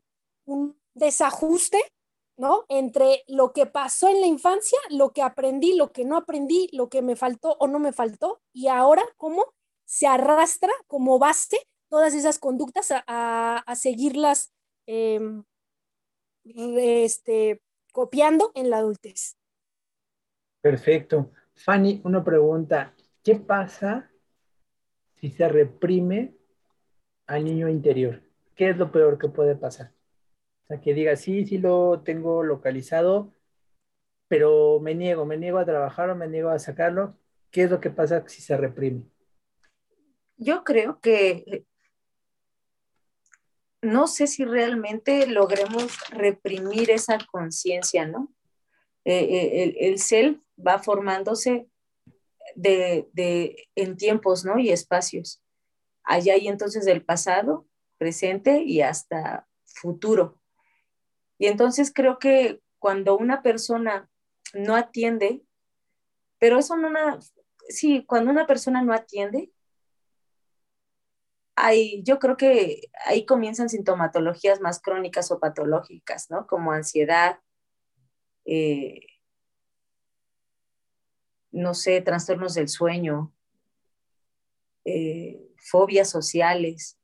[0.94, 1.78] desajuste,
[2.38, 2.64] ¿no?
[2.68, 6.88] Entre lo que pasó en la infancia, lo que aprendí, lo que no aprendí, lo
[6.88, 9.44] que me faltó o no me faltó, y ahora cómo
[9.84, 14.52] se arrastra como base todas esas conductas a, seguirlas
[14.86, 15.20] eh,
[16.44, 19.36] este, copiando en la adultez.
[20.66, 21.30] Perfecto.
[21.54, 22.92] Fanny, una pregunta.
[23.22, 24.10] ¿Qué pasa
[25.14, 26.34] si se reprime
[27.28, 28.20] al niño interior?
[28.56, 29.92] ¿Qué es lo peor que puede pasar?
[30.64, 33.32] O sea, que diga, sí, sí lo tengo localizado,
[34.26, 37.16] pero me niego, me niego a trabajar o me niego a sacarlo.
[37.52, 39.04] ¿Qué es lo que pasa si se reprime?
[40.36, 41.64] Yo creo que
[43.82, 48.32] no sé si realmente logremos reprimir esa conciencia, ¿no?
[49.04, 51.68] Eh, eh, el, el self va formándose
[52.54, 54.58] de, de, en tiempos ¿no?
[54.58, 55.42] y espacios.
[56.04, 57.66] Allá hay entonces el pasado,
[57.98, 60.40] presente y hasta futuro.
[61.38, 64.08] Y entonces creo que cuando una persona
[64.54, 65.42] no atiende,
[66.38, 67.18] pero eso no, una,
[67.68, 69.50] sí, cuando una persona no atiende,
[71.56, 76.46] hay, yo creo que ahí comienzan sintomatologías más crónicas o patológicas, ¿no?
[76.46, 77.40] Como ansiedad,
[78.44, 79.00] eh,
[81.56, 83.32] no sé, trastornos del sueño,
[84.84, 86.98] eh, fobias sociales.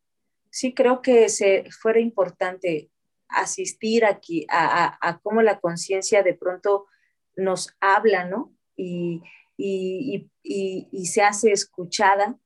[0.51, 2.91] Sí creo que se, fuera importante
[3.29, 6.87] asistir aquí a, a, cómo la conciencia de pronto
[7.35, 8.55] nos habla, ¿no?
[8.77, 9.23] Y,
[9.57, 12.39] y, y, y, se hace escuchada.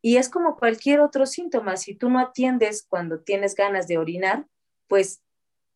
[0.00, 4.46] Y es como cualquier otro síntoma, si tú no atiendes cuando tienes ganas de orinar,
[4.86, 5.22] pues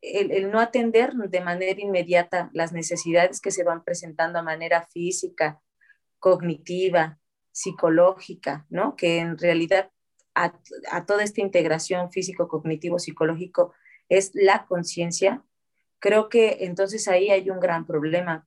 [0.02, 5.62] el, no atender de manera inmediata las necesidades que se van presentando a manera física
[6.18, 7.18] cognitiva,
[7.52, 8.96] psicológica, ¿no?
[8.96, 9.90] Que en realidad
[10.34, 10.52] a,
[10.90, 13.72] a toda esta integración físico-cognitivo-psicológico
[14.08, 15.44] es la conciencia,
[16.00, 18.46] creo que entonces ahí hay un gran problema,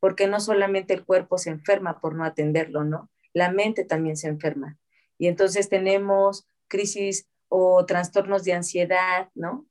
[0.00, 3.10] porque no solamente el cuerpo se enferma por no atenderlo, ¿no?
[3.32, 4.78] La mente también se enferma.
[5.18, 9.66] Y entonces tenemos crisis o trastornos de ansiedad, ¿no?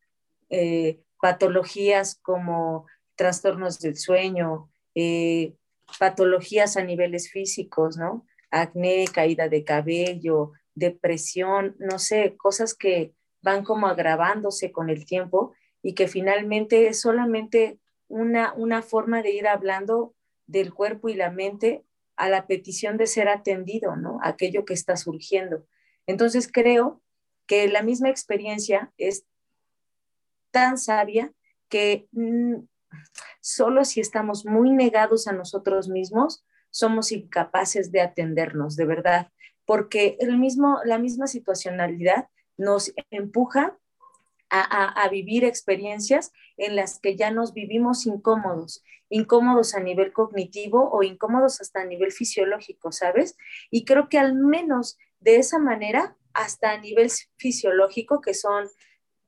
[0.49, 5.55] Eh, patologías como trastornos del sueño, eh,
[5.97, 8.25] patologías a niveles físicos, ¿no?
[8.51, 15.53] Acné, caída de cabello, depresión, no sé, cosas que van como agravándose con el tiempo
[15.81, 20.15] y que finalmente es solamente una, una forma de ir hablando
[20.47, 24.19] del cuerpo y la mente a la petición de ser atendido, ¿no?
[24.23, 25.65] Aquello que está surgiendo.
[26.05, 27.01] Entonces creo
[27.45, 29.25] que la misma experiencia es
[30.51, 31.31] tan sabia
[31.69, 32.55] que mm,
[33.41, 39.31] solo si estamos muy negados a nosotros mismos, somos incapaces de atendernos, de verdad,
[39.65, 43.77] porque el mismo, la misma situacionalidad nos empuja
[44.51, 51.03] a, vivir experiencias en las que ya nos vivimos incómodos, incómodos a nivel cognitivo o
[51.03, 53.37] incómodos hasta a nivel fisiológico, ¿sabes?
[53.69, 58.67] Y creo que al menos de esa manera, hasta a nivel fisiológico, que son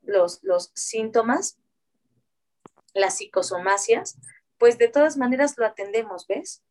[0.02, 1.58] los, los síntomas,
[2.94, 4.18] las psicosomasias,
[4.58, 6.64] pues de todas maneras lo atendemos, ¿ves?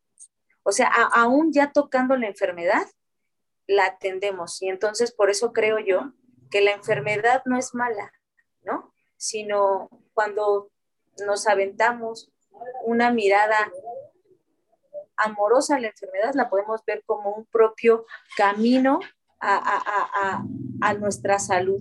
[0.62, 2.86] O sea, aún ya tocando la enfermedad,
[3.66, 4.60] la atendemos.
[4.62, 6.12] Y entonces por eso creo yo
[6.50, 8.12] que la enfermedad no es mala,
[8.62, 8.92] ¿no?
[9.16, 10.70] Sino cuando
[11.26, 12.30] nos aventamos
[12.84, 13.70] una mirada
[15.16, 19.00] amorosa a la enfermedad, la podemos ver como un propio camino
[19.40, 20.42] a,
[20.98, 21.80] nuestra salud,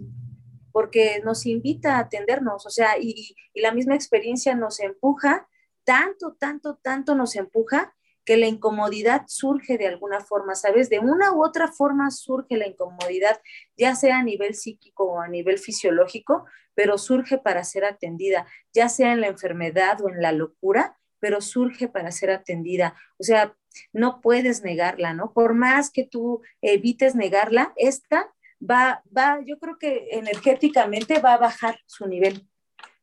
[0.80, 5.46] porque nos invita a atendernos, o sea, y, la misma experiencia nos empuja,
[5.84, 10.90] tanto, tanto, tanto nos empuja que la incomodidad surge de alguna forma, ¿sabes?
[10.90, 13.42] De una u otra forma surge la incomodidad,
[13.76, 18.88] ya sea a nivel psíquico o a nivel fisiológico, pero surge para ser atendida, ya
[18.88, 22.96] sea en la enfermedad o en la locura, pero surge para ser atendida.
[23.18, 23.54] O sea,
[23.92, 25.34] no puedes negarla, ¿no?
[25.34, 31.38] Por más que tú evites negarla, esta va, va, yo creo que energéticamente va a
[31.38, 32.50] bajar su nivel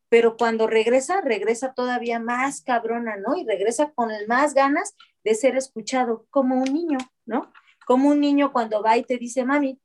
[0.09, 3.37] pero cuando regresa, regresa todavía más cabrona, ¿no?
[3.37, 7.53] Y regresa con más ganas de ser escuchado, como un niño, ¿no?
[7.87, 9.81] Como un niño cuando va y te dice, mami,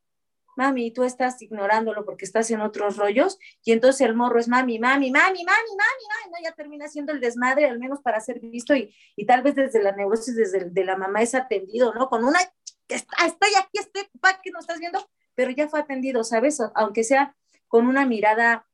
[0.55, 4.77] mami, tú estás ignorándolo porque estás en otros rollos, y entonces el morro es mami,
[4.77, 6.37] mami, mami, mami, mami, mami, ¿no?
[6.43, 9.81] Ya termina siendo el desmadre, al menos para ser visto, y, y tal vez desde
[9.81, 12.09] la neurosis, desde de la mamá es atendido, ¿no?
[12.09, 12.39] Con una,
[12.87, 14.99] estoy aquí, estoy ocupada, que no estás viendo,
[15.35, 16.59] pero ya fue atendido, ¿sabes?
[16.75, 17.35] Aunque sea
[17.67, 18.67] con una mirada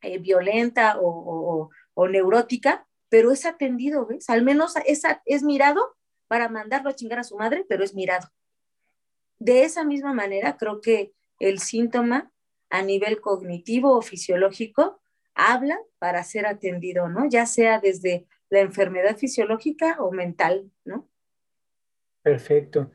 [0.00, 1.70] eh, violenta o,
[2.08, 4.28] neurótica, pero es atendido, ¿ves?
[4.30, 8.28] Al menos es, es mirado para mandarlo a chingar a su madre, pero es mirado.
[9.38, 12.32] De esa misma manera, creo que el síntoma
[12.70, 15.02] a nivel cognitivo o fisiológico
[15.34, 17.28] habla para ser atendido, ¿no?
[17.28, 21.08] Ya sea desde la enfermedad fisiológica o mental, ¿no?
[22.22, 22.92] Perfecto.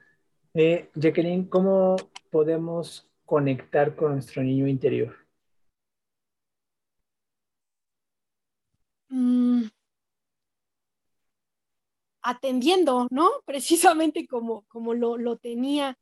[0.54, 1.96] Eh, Jacqueline, ¿cómo
[2.30, 5.16] podemos conectar con nuestro niño interior?
[9.10, 9.68] Mm,
[12.22, 13.30] atendiendo, ¿no?
[13.46, 15.98] Precisamente como, como lo, tenía,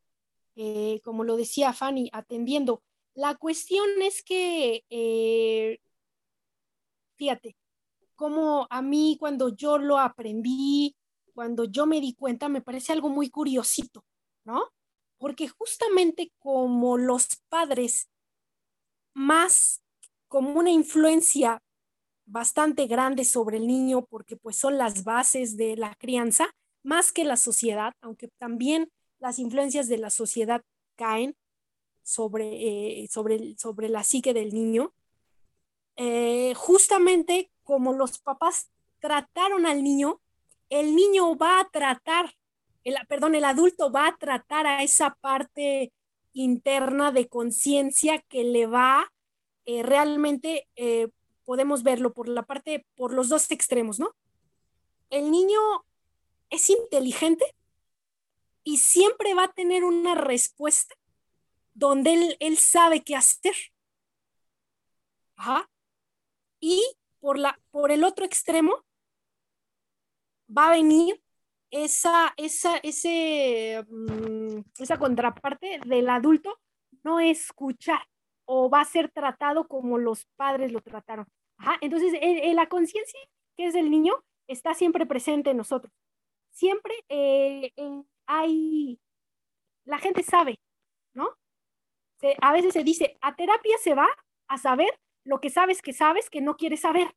[0.56, 2.84] eh, como lo decía Fanny, atendiendo.
[3.14, 5.80] La cuestión es que, eh,
[7.16, 7.56] fíjate,
[8.16, 10.96] como a mí cuando yo lo aprendí,
[11.34, 14.04] cuando yo me di cuenta, me parece algo muy curiosito,
[14.46, 14.64] ¿no?
[15.18, 18.10] Porque justamente como los padres
[19.14, 19.82] más
[20.28, 21.62] como una influencia
[22.26, 26.48] bastante grande sobre el niño porque pues son las bases de la crianza,
[26.84, 30.62] más que la sociedad, aunque también las influencias de la sociedad
[30.96, 31.36] caen
[32.04, 34.94] sobre, eh, sobre, sobre la psique del niño.
[35.96, 40.22] Eh, justamente como los papás trataron al niño,
[40.70, 42.36] el niño va a tratar,
[42.86, 45.92] el, perdón, el adulto va a tratar a esa parte
[46.32, 49.12] interna de conciencia que le va
[49.66, 50.68] eh, realmente
[51.46, 54.16] podemos verlo por la parte, por los dos extremos, ¿no?
[55.10, 55.60] El niño
[56.50, 57.46] es inteligente
[58.64, 60.96] y siempre va a tener una respuesta
[61.74, 63.56] donde él, sabe qué hacer.
[65.36, 65.70] Ajá.
[66.60, 66.82] Y
[67.20, 68.84] por, la, por el otro extremo
[70.50, 71.22] va a venir
[71.76, 76.58] esa, esa, ese, mm, esa contraparte del adulto
[77.04, 78.00] no escuchar
[78.46, 81.28] o va a ser tratado como los padres lo trataron.
[81.82, 82.14] entonces,
[82.54, 83.20] la conciencia
[83.58, 84.14] que es del niño
[84.48, 85.94] está siempre presente en nosotros.
[86.52, 87.74] Siempre, eh,
[88.26, 89.00] hay,
[89.86, 90.60] la gente sabe,
[91.14, 91.38] ¿no?
[92.42, 94.08] a veces se dice, a terapia se va
[94.48, 94.90] a saber
[95.26, 97.14] lo que sabes que sabes que no quieres saber.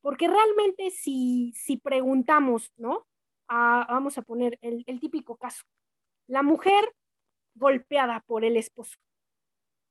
[0.00, 3.06] Porque realmente si, si preguntamos, ¿no?
[3.52, 5.62] Vamos a poner el, típico caso.
[6.26, 6.94] La mujer
[7.54, 8.96] golpeada por el esposo.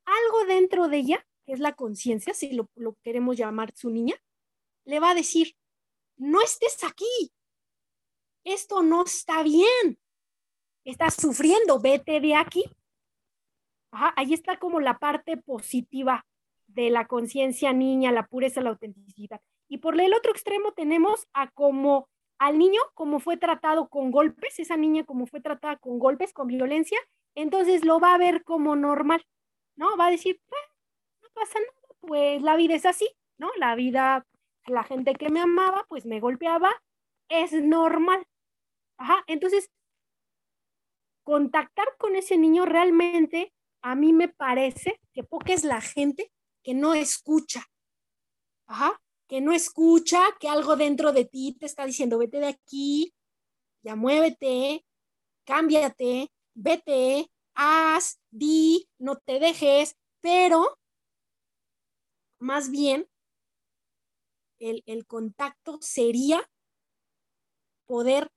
[0.06, 2.70] Algo dentro de ella, que es la conciencia, si lo,
[3.04, 4.16] queremos llamar su niña,
[4.86, 5.56] le va a decir,
[6.18, 7.32] no estés aquí,
[8.44, 10.00] esto no está bien,
[10.84, 12.64] estás sufriendo, vete de aquí.
[13.92, 16.26] ahí está como la parte positiva
[16.68, 19.42] de la conciencia niña, la pureza, la autenticidad.
[19.68, 22.10] Y por el otro extremo tenemos a como
[22.42, 26.48] al niño, como fue tratado con golpes, esa niña como fue tratada con golpes, con
[26.48, 26.98] violencia,
[27.36, 29.24] entonces lo va a ver como normal,
[29.76, 29.96] ¿no?
[29.96, 30.42] Va a decir,
[31.22, 33.52] no pasa nada, pues la vida es así, ¿no?
[33.58, 34.26] La vida,
[34.66, 36.72] la gente que me amaba, pues me golpeaba,
[37.30, 38.26] es normal.
[38.98, 39.70] Ajá, entonces,
[41.24, 46.32] contactar con ese niño realmente a mí me parece que poca es la gente
[46.64, 47.64] que no escucha.
[48.66, 49.00] Ajá,
[49.32, 53.14] que no escucha, que algo dentro de ti te está diciendo, vete de aquí,
[53.82, 54.86] ya muévete,
[55.46, 60.78] cámbiate, vete, haz, di, no te dejes, pero
[62.40, 63.10] más bien
[64.60, 66.46] el, contacto sería
[67.86, 68.34] poder,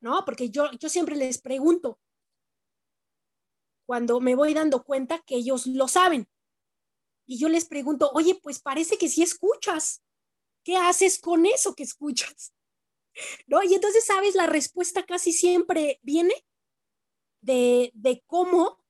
[0.00, 0.26] ¿no?
[0.26, 1.98] Porque yo, yo siempre les pregunto,
[3.86, 6.28] cuando me voy dando cuenta que ellos lo saben.
[7.24, 10.03] Y yo les pregunto, oye, pues parece que sí escuchas.
[10.64, 12.52] ¿Qué haces con eso que escuchas?
[13.46, 13.62] ¿No?
[13.62, 14.34] Y entonces, ¿sabes?
[14.34, 16.34] La respuesta casi siempre viene
[17.40, 18.82] de, de cómo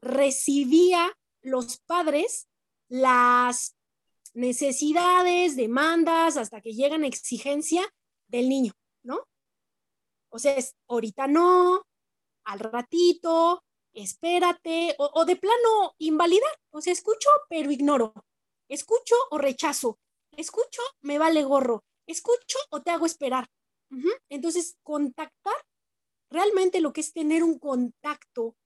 [0.00, 2.48] recibía los padres
[2.88, 3.76] las
[4.34, 7.82] necesidades, demandas, hasta que llegan exigencia
[8.28, 8.72] del niño,
[9.02, 9.26] ¿no?
[10.28, 11.86] O sea, es ahorita no,
[12.44, 16.50] al ratito, espérate, o, o, de plano invalidar.
[16.70, 18.12] O sea, escucho, pero ignoro.
[18.68, 19.98] Escucho o rechazo
[20.36, 23.48] escucho, me vale gorro, escucho o te hago esperar.
[24.28, 25.54] Entonces, contactar,
[26.30, 28.56] realmente lo que es tener un contacto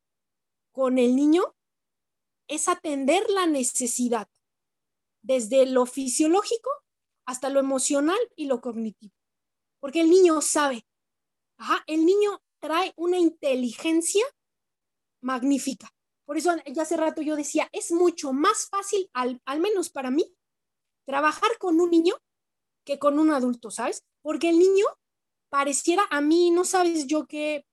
[0.72, 1.54] con el niño
[2.48, 4.28] es atender la necesidad,
[5.22, 6.70] desde lo fisiológico
[7.26, 9.12] hasta lo emocional y lo cognitivo.
[9.80, 10.86] Porque el niño sabe,
[11.86, 14.24] el niño trae una inteligencia
[15.20, 15.92] magnífica.
[16.24, 20.10] Por eso ya hace rato yo decía, es mucho más fácil, al, al menos para
[20.10, 20.34] mí,
[21.08, 22.14] trabajar con un niño
[22.84, 24.04] que con un adulto, ¿sabes?
[24.20, 24.84] Porque el niño
[25.48, 27.64] pareciera a mí, no sabes yo qué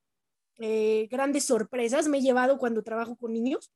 [0.57, 3.73] eh, grandes sorpresas me he llevado cuando trabajo con niños,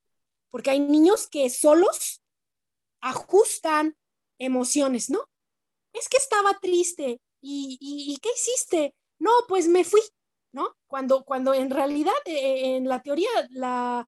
[0.49, 2.21] porque hay niños que solos
[3.01, 3.97] ajustan
[4.37, 5.25] emociones, ¿no?
[5.91, 8.95] Es que estaba triste y, y, ¿qué hiciste?
[9.19, 10.01] No, pues me fui,
[10.53, 10.77] ¿no?
[10.87, 14.07] Cuando, cuando en realidad, eh, en la teoría, la,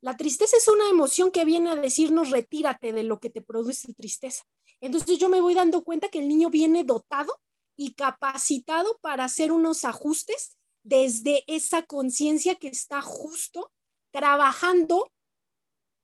[0.00, 3.92] la tristeza es una emoción que viene a decirnos retírate de lo que te produce
[3.94, 4.44] tristeza.
[4.82, 7.40] Entonces yo me voy dando cuenta que el niño viene dotado
[7.76, 13.70] y capacitado para hacer unos ajustes desde esa conciencia que está justo
[14.12, 15.12] trabajando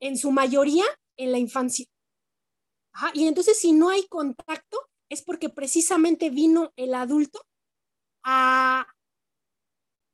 [0.01, 0.85] en su mayoría
[1.17, 1.87] en la infancia.
[3.15, 7.45] y entonces si no hay contacto es porque precisamente vino el adulto
[8.23, 8.87] a,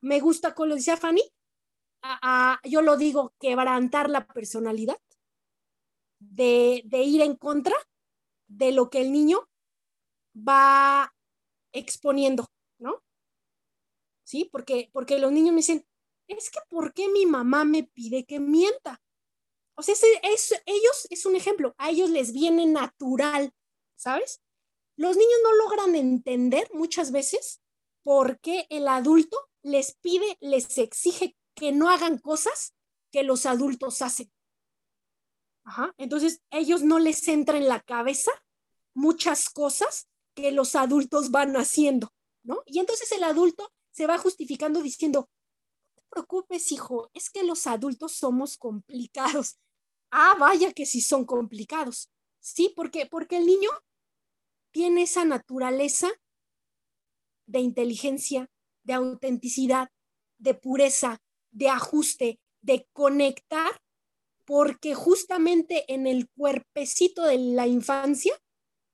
[0.01, 1.21] me gusta con lo decía Fanny,
[2.01, 4.99] a, yo lo digo, quebrantar la personalidad,
[6.19, 7.75] de, de ir en contra
[8.47, 9.49] de lo que el niño
[10.35, 11.13] va
[11.71, 12.47] exponiendo,
[12.79, 13.03] ¿no?
[14.23, 15.85] Sí, porque, porque los niños me dicen,
[16.27, 19.01] es que ¿por qué mi mamá me pide que mienta?
[19.75, 19.93] O sea,
[20.23, 23.53] es, ellos es un ejemplo, a ellos les viene natural,
[23.95, 24.41] ¿sabes?
[24.97, 27.61] Los niños no logran entender muchas veces
[28.03, 32.73] por qué el adulto les pide, les exige que no hagan cosas
[33.11, 34.31] que los adultos hacen.
[35.97, 38.31] Entonces, ellos no les entra en la cabeza
[38.93, 42.13] muchas cosas que los adultos van haciendo,
[42.43, 42.61] ¿no?
[42.65, 45.29] Y entonces el adulto se va justificando diciendo,
[45.87, 49.57] no te preocupes, hijo, es que los adultos somos complicados.
[50.11, 52.09] Ah, vaya que sí son complicados.
[52.39, 53.69] Sí, porque porque el niño
[54.71, 56.09] tiene esa naturaleza
[57.47, 58.49] de inteligencia,
[58.83, 59.89] de autenticidad,
[60.37, 63.81] de pureza, de ajuste, de conectar
[64.45, 68.33] porque justamente en el cuerpecito de la infancia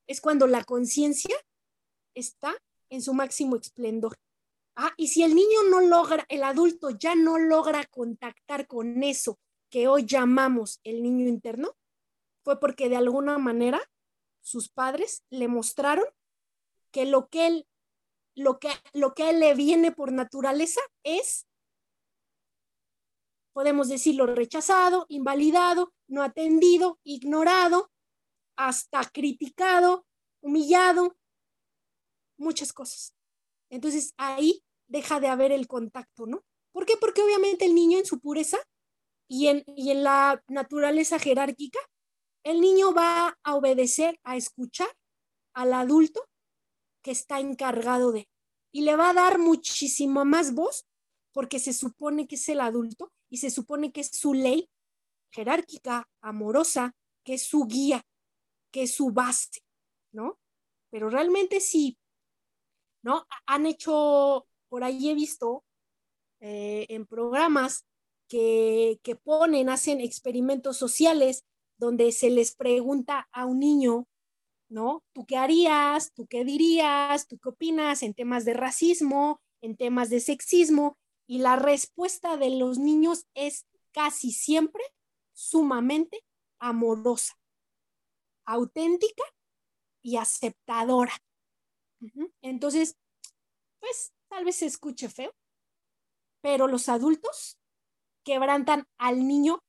[0.08, 1.36] es cuando la conciencia
[2.16, 2.56] está
[2.89, 4.18] en su máximo esplendor.
[4.76, 9.38] Ah, y si el niño no logra, el adulto ya no logra contactar con eso
[9.70, 11.76] que hoy llamamos el niño interno,
[12.43, 13.82] fue porque de alguna manera
[14.41, 16.06] sus padres le mostraron
[16.91, 17.68] que lo que él,
[18.36, 21.47] lo que, lo que a él le viene por naturaleza es
[23.54, 27.91] podemos decirlo rechazado, invalidado, no atendido, ignorado,
[28.56, 30.06] hasta criticado,
[30.41, 31.18] humillado,
[32.38, 33.14] muchas cosas.
[33.70, 36.43] Entonces ahí deja de haber el contacto, ¿no?
[36.72, 36.97] ¿Por qué?
[36.97, 38.58] Porque obviamente el niño en su pureza
[39.28, 41.80] y en, y en la naturaleza jerárquica,
[42.43, 44.89] el niño va a obedecer, a escuchar
[45.54, 46.28] al adulto
[47.02, 48.28] que está encargado de,
[48.72, 50.86] y le va a dar muchísimo más voz
[51.34, 54.70] porque se supone que es el adulto y se supone que es su ley
[55.32, 58.06] jerárquica, amorosa, que es su guía,
[58.72, 59.62] que es su base,
[60.12, 60.38] ¿no?
[60.92, 61.98] Pero realmente sí,
[63.02, 63.26] ¿no?
[63.48, 65.64] Han hecho, por ahí he visto
[66.42, 67.86] eh, en programas
[68.28, 71.46] que, que ponen, hacen experimentos sociales
[71.78, 74.08] donde se les pregunta a un niño,
[74.70, 75.04] ¿no?
[75.14, 76.14] ¿Tú qué harías?
[76.14, 77.28] ¿Tú qué dirías?
[77.28, 80.98] ¿Tú qué opinas en temas de racismo, en temas de sexismo?
[81.32, 84.84] Y la respuesta de los niños es casi siempre
[85.32, 86.26] sumamente
[86.60, 87.40] amorosa,
[88.44, 89.24] auténtica
[90.02, 91.14] y aceptadora.
[92.42, 92.98] Entonces,
[93.80, 95.34] pues tal vez se escuche feo,
[96.42, 97.58] pero los adultos
[98.26, 99.64] quebrantan al niño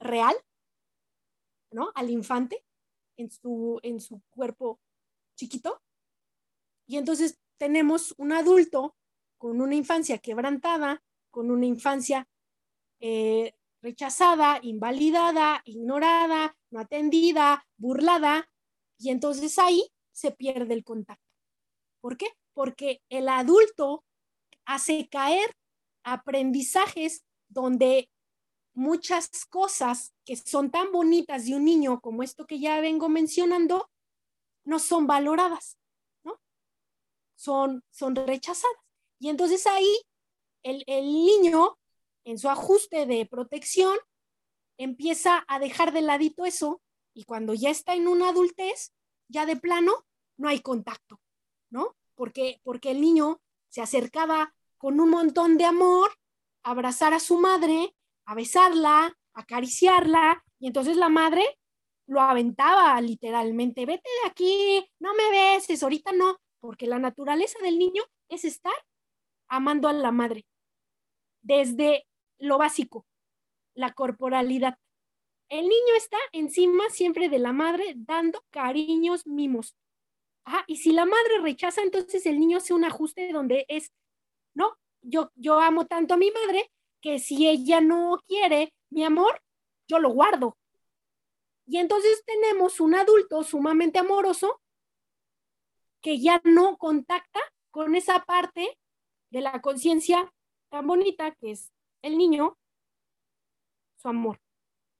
[0.00, 0.34] real,
[1.70, 1.92] ¿no?
[1.94, 2.64] Al infante
[3.18, 4.80] en su, en su cuerpo
[5.36, 5.82] chiquito.
[6.86, 8.96] Y entonces tenemos un adulto
[9.42, 12.28] con una infancia quebrantada, con una infancia
[13.00, 18.48] eh, rechazada, invalidada, ignorada, no atendida, burlada,
[18.98, 21.26] y entonces ahí se pierde el contacto.
[22.00, 22.28] ¿Por qué?
[22.54, 24.04] Porque el adulto
[24.64, 25.56] hace caer
[26.04, 28.12] aprendizajes donde
[28.74, 33.90] muchas cosas que son tan bonitas de un niño como esto que ya vengo mencionando,
[34.62, 35.78] no son valoradas,
[36.22, 36.40] ¿no?
[37.34, 38.91] Son, son rechazadas.
[39.22, 40.02] Y entonces ahí
[40.64, 41.78] el, el niño,
[42.24, 43.96] en su ajuste de protección,
[44.78, 46.82] empieza a dejar de ladito eso
[47.14, 48.92] y cuando ya está en una adultez,
[49.28, 49.92] ya de plano,
[50.36, 51.20] no hay contacto,
[51.70, 51.94] ¿no?
[52.16, 56.10] Porque, porque el niño se acercaba con un montón de amor
[56.64, 57.94] a abrazar a su madre,
[58.24, 61.44] a besarla, a acariciarla, y entonces la madre
[62.08, 67.78] lo aventaba literalmente, vete de aquí, no me beses, ahorita no, porque la naturaleza del
[67.78, 68.74] niño es estar
[69.52, 70.46] amando a la madre,
[71.42, 72.06] desde
[72.38, 73.06] lo básico,
[73.74, 74.78] la corporalidad.
[75.50, 79.76] El niño está encima siempre de la madre dando cariños, mimos.
[80.46, 83.92] Ah, y si la madre rechaza, entonces el niño hace un ajuste donde es,
[84.54, 86.70] no, yo, yo amo tanto a mi madre
[87.02, 89.42] que si ella no quiere mi amor,
[89.86, 90.56] yo lo guardo.
[91.66, 94.62] Y entonces tenemos un adulto sumamente amoroso
[96.00, 97.40] que ya no contacta
[97.70, 98.78] con esa parte
[99.32, 100.30] de la conciencia
[100.70, 101.72] tan bonita que es
[102.02, 102.58] el niño,
[103.96, 104.38] su amor.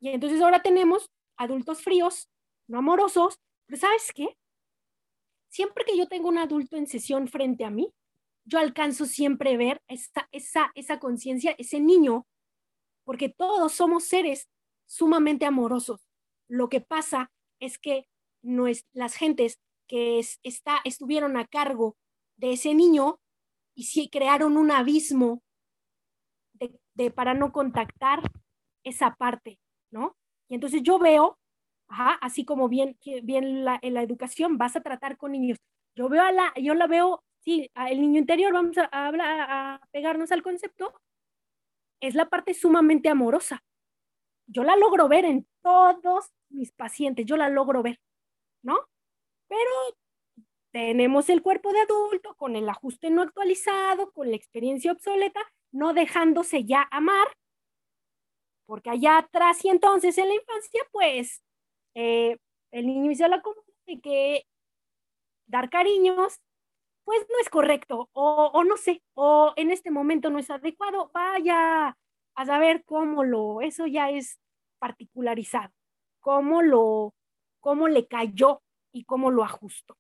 [0.01, 2.31] Y entonces ahora tenemos adultos fríos,
[2.67, 4.37] no amorosos, pero ¿sabes qué?
[5.51, 7.93] Siempre que yo tengo un adulto en sesión frente a mí,
[8.45, 12.27] yo alcanzo siempre ver esa, esa, esa conciencia, ese niño,
[13.05, 14.49] porque todos somos seres
[14.87, 16.09] sumamente amorosos.
[16.49, 17.31] Lo que pasa
[17.61, 18.09] es que
[18.41, 21.97] no es, las gentes que está, estuvieron a cargo
[22.37, 23.21] de ese niño
[23.75, 25.43] y sí crearon un abismo
[26.95, 28.21] de, para no contactar
[28.85, 29.59] esa parte.
[29.91, 30.17] ¿no?
[30.49, 31.39] Y entonces yo veo,
[31.89, 35.59] así como bien, bien la, en la educación vas a tratar con niños.
[35.95, 40.33] Yo veo a la, yo la veo, sí, el niño interior, vamos a, a pegarnos
[40.33, 40.95] al concepto,
[42.01, 43.63] es la parte sumamente amorosa.
[44.47, 48.01] Yo la logro ver en todos mis pacientes, yo la logro ver,
[48.63, 48.79] ¿no?
[49.49, 49.71] Pero
[50.73, 55.93] tenemos el cuerpo de adulto con el ajuste no actualizado, con la experiencia obsoleta, no
[55.93, 57.29] dejándose ya amar,
[58.67, 61.43] porque allá atrás y entonces en la infancia, pues
[61.95, 62.39] eh,
[62.71, 64.47] el niño hizo la común de que
[65.47, 66.41] dar cariños,
[67.05, 71.11] pues no es correcto, o, o, no sé, o en este momento no es adecuado,
[71.13, 71.99] vaya
[72.35, 74.39] a saber cómo lo, eso ya es
[74.79, 75.73] particularizado,
[76.21, 77.15] cómo lo,
[77.61, 78.63] cómo le cayó
[78.93, 79.97] y cómo lo ajustó.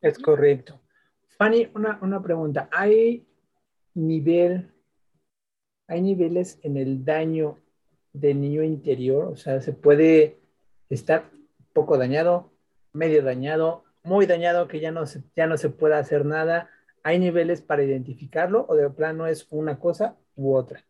[0.00, 0.80] Es correcto.
[1.36, 2.68] Fanny, una, una pregunta.
[2.72, 3.26] ¿Hay
[3.94, 4.72] nivel
[5.88, 7.58] hay niveles en el daño
[8.12, 10.38] del niño interior, o sea, se puede
[10.90, 11.30] estar
[11.72, 12.52] poco dañado,
[12.92, 16.70] medio dañado, muy dañado que ya no se, ya no se puede hacer nada.
[17.02, 20.84] ¿Hay niveles para identificarlo o de plano es una cosa u otra?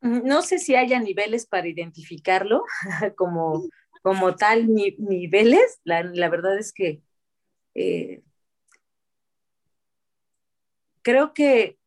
[0.00, 2.62] No sé si haya niveles para identificarlo
[3.16, 3.64] como,
[4.02, 5.80] como tal ni, niveles.
[5.84, 7.02] La, la, verdad es que
[7.74, 8.22] eh,
[11.02, 11.78] creo que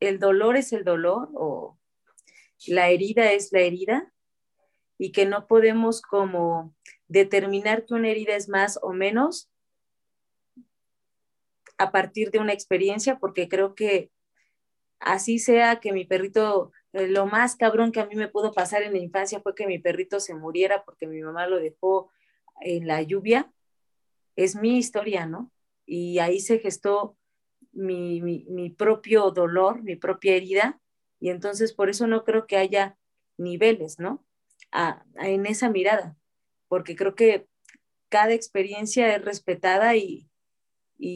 [0.00, 1.78] el dolor es el dolor o
[2.66, 4.12] la herida es la herida
[4.98, 6.74] y que no podemos como
[7.08, 9.50] determinar que una herida es más o menos
[11.78, 14.10] a partir de una experiencia, porque creo que
[15.00, 18.82] así sea que mi perrito, eh, lo más cabrón que a mí me pudo pasar
[18.82, 22.10] en la infancia fue que mi perrito se muriera porque mi mamá lo dejó
[22.60, 23.52] en la lluvia,
[24.36, 25.52] es mi historia, ¿no?
[25.86, 27.16] Y ahí se gestó
[27.72, 30.80] mi, mi propio dolor, mi propia herida,
[31.20, 32.96] y entonces por eso no creo que haya
[33.36, 34.24] niveles, ¿no?
[35.20, 36.16] en esa mirada,
[36.66, 37.46] porque creo que
[38.08, 40.28] cada experiencia es respetada y,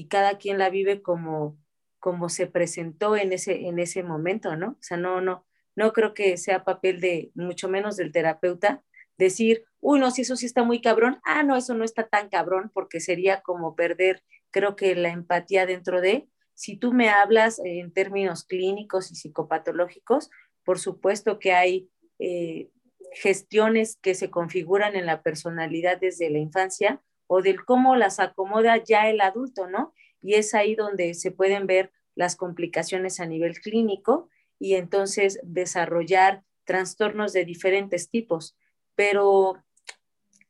[0.09, 1.59] cada quien la vive como,
[1.99, 4.73] como se presentó en ese, en ese momento, ¿no?
[4.73, 5.48] O sea, no, no,
[5.79, 8.83] no creo que sea papel de, mucho menos del terapeuta,
[9.17, 12.29] decir, uy, no, si eso sí está muy cabrón, ah, no, eso no está tan
[12.29, 17.61] cabrón, porque sería como perder, creo que la empatía dentro de, si tú me hablas
[17.65, 20.31] en términos clínicos y psicopatológicos,
[20.65, 22.71] por supuesto que hay eh,
[23.13, 28.83] gestiones que se configuran en la personalidad desde la infancia o del cómo las acomoda
[28.83, 29.95] ya el adulto, ¿no?
[30.21, 34.29] Y es ahí donde se pueden ver las complicaciones a nivel clínico
[34.59, 38.57] y entonces desarrollar trastornos de diferentes tipos.
[38.95, 39.63] Pero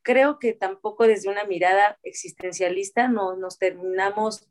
[0.03, 4.49] creo que tampoco desde una mirada existencialista no, nos terminamos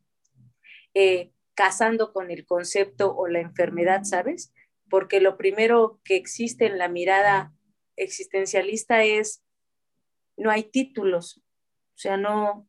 [0.94, 4.52] eh, casando con el concepto o la enfermedad, ¿sabes?
[4.88, 7.52] Porque lo primero que existe en la mirada
[7.96, 9.42] existencialista es,
[10.36, 11.42] no hay títulos,
[11.94, 12.68] o sea, no,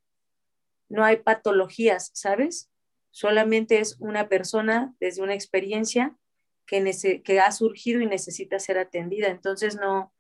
[0.90, 2.72] no hay patologías, ¿sabes?
[3.12, 6.18] Solamente es una persona desde una experiencia
[6.70, 9.28] que, ha surgido y necesita ser atendida.
[9.28, 10.14] Entonces, no,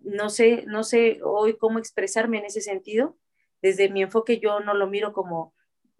[0.00, 3.16] no sé, no sé hoy cómo expresarme en ese sentido.
[3.62, 5.54] Desde mi enfoque yo no lo miro como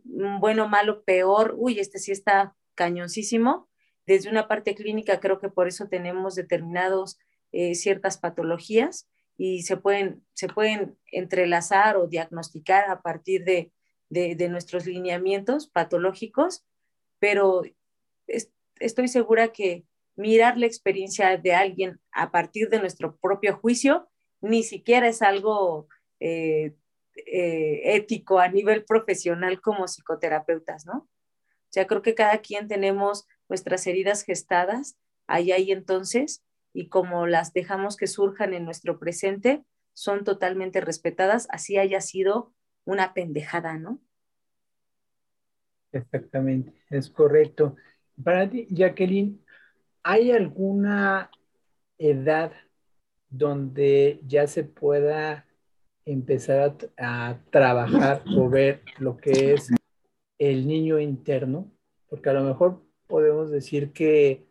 [0.04, 3.68] bueno, malo, peor, uy, este sí está cañoncísimo.
[4.06, 7.18] Desde una parte clínica creo que por eso tenemos determinados
[7.50, 13.72] eh, ciertas patologías y se pueden, se pueden entrelazar o diagnosticar a partir de,
[14.08, 16.64] de, nuestros lineamientos patológicos,
[17.18, 17.62] pero
[18.80, 19.84] estoy segura que
[20.16, 24.08] mirar la experiencia de alguien a partir de nuestro propio juicio
[24.40, 25.88] ni siquiera es algo
[26.20, 26.74] eh,
[27.26, 30.98] eh, ético a nivel profesional como psicoterapeutas, ¿no?
[30.98, 34.96] O sea, creo que cada quien tenemos nuestras heridas gestadas
[35.26, 39.64] ahí, ahí entonces, y como las dejamos que surjan en nuestro presente,
[39.94, 42.52] son totalmente respetadas, así haya sido
[42.84, 44.00] una pendejada, ¿no?
[45.92, 47.76] Exactamente, es correcto.
[48.22, 49.40] Para ti, Jacqueline,
[50.02, 51.30] ¿hay alguna
[51.98, 52.52] edad
[53.28, 55.46] donde ya se pueda
[56.04, 59.70] empezar a, trabajar o ver lo que es
[60.38, 61.70] el niño interno?
[62.08, 64.46] Porque a lo mejor podemos decir que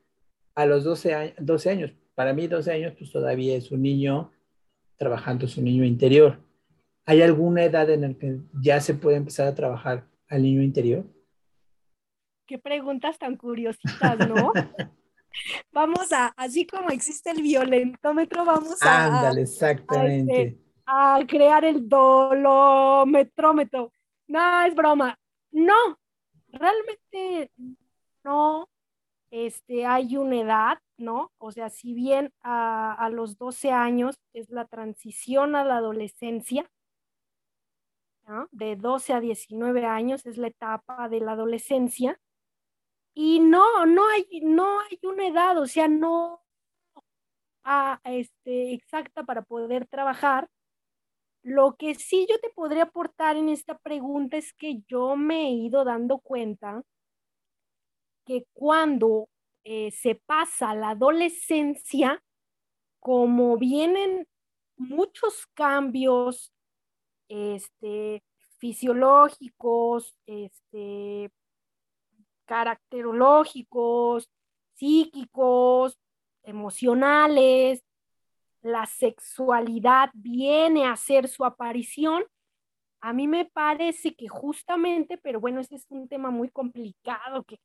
[0.53, 4.32] a los 12 años, 12 años para mí 12 años pues todavía es un niño
[4.97, 6.39] trabajando su niño interior.
[7.05, 11.05] ¿Hay alguna edad en la que ya se puede empezar a trabajar al niño interior?
[12.45, 14.53] Qué preguntas tan curiositas, ¿no?
[15.71, 19.05] vamos a, así como existe el violentómetro, vamos a...
[19.05, 20.41] Ándale, exactamente.
[20.41, 23.91] Este, a, crear el dolometrómetro.
[24.27, 25.17] No, es broma.
[25.51, 25.99] No,
[26.49, 27.51] realmente
[28.23, 28.69] no.
[29.31, 31.31] Este, hay una edad ¿no?
[31.37, 36.69] O sea, si bien a, los 12 años es la transición a la adolescencia,
[38.51, 42.19] de 12 a 19 años es la etapa de la adolescencia,
[43.16, 46.43] y no, no hay, no hay una edad, o sea, no
[48.03, 50.49] este, exacta para poder trabajar.
[51.41, 55.51] Lo que sí yo te podría aportar en esta pregunta es que yo me he
[55.51, 56.84] ido dando cuenta
[58.26, 59.30] que cuando
[59.63, 62.22] eh, se pasa la adolescencia,
[62.99, 64.28] como vienen
[64.76, 66.51] muchos cambios
[67.30, 68.24] este,
[68.57, 71.32] fisiológicos, este,
[72.45, 74.29] caracterológicos,
[74.73, 75.97] psíquicos,
[76.43, 77.83] emocionales,
[78.61, 82.25] la sexualidad viene a hacer su aparición.
[83.01, 87.59] A mí me parece que justamente, pero bueno, este es un tema muy complicado que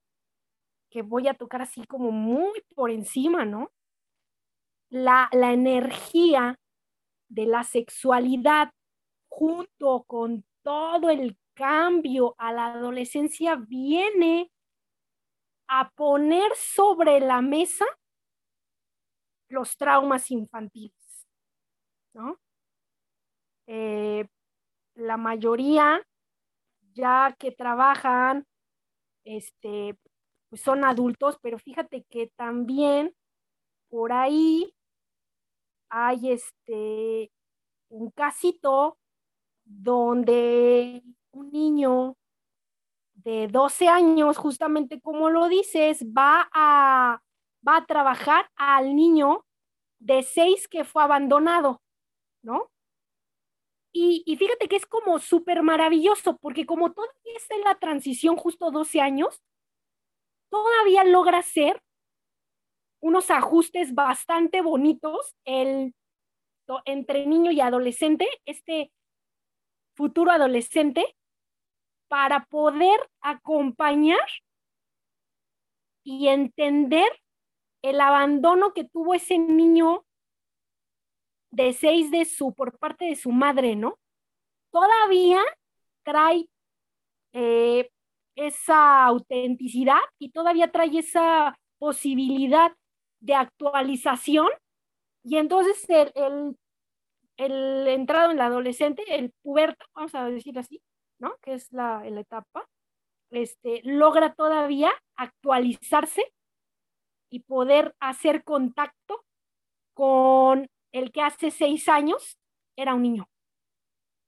[0.91, 3.71] que voy a tocar así como muy por encima, ¿no?
[4.91, 6.59] La, la energía
[7.29, 8.73] de la sexualidad
[9.29, 14.51] junto con todo el cambio a la adolescencia viene
[15.71, 17.87] a poner sobre la mesa
[19.49, 21.27] los traumas infantiles,
[22.15, 22.39] ¿no?
[23.67, 24.27] Eh,
[24.95, 26.03] la mayoría
[26.95, 28.47] ya que trabajan
[29.25, 29.99] este,
[30.51, 33.15] pues son adultos, pero fíjate que también
[33.91, 34.75] por ahí
[35.91, 37.31] hay este
[37.91, 38.99] un casito
[39.65, 41.03] donde
[41.33, 42.17] un niño
[43.25, 47.23] de 12 años, justamente como lo dices, va a,
[47.67, 49.45] va a trabajar al niño
[49.99, 51.83] de 6 que fue abandonado,
[52.43, 52.71] ¿no?
[53.93, 58.37] Y, y fíjate que es como súper maravilloso, porque como todavía está en la transición
[58.37, 59.43] justo 12 años,
[60.49, 61.83] todavía logra hacer
[63.01, 65.95] unos ajustes bastante bonitos el,
[66.85, 68.93] entre niño y adolescente, este
[69.97, 71.17] futuro adolescente,
[72.11, 74.19] para poder acompañar
[76.03, 77.09] y entender
[77.83, 80.05] el abandono que tuvo ese niño
[81.53, 83.97] de seis de su, por parte de su madre, ¿no?
[84.73, 85.41] Todavía
[86.03, 86.49] trae
[87.33, 87.89] eh,
[88.35, 92.73] esa autenticidad y todavía trae esa posibilidad
[93.21, 94.49] de actualización
[95.23, 96.59] y entonces el, el,
[97.37, 100.83] el entrado en la adolescente, el puberto, vamos a decir así,
[101.21, 101.37] ¿no?
[101.43, 102.69] Que es la, la etapa,
[103.31, 106.33] este, logra todavía actualizarse
[107.31, 109.25] y poder hacer contacto
[109.95, 112.39] con el que hace seis años
[112.77, 113.29] era un niño.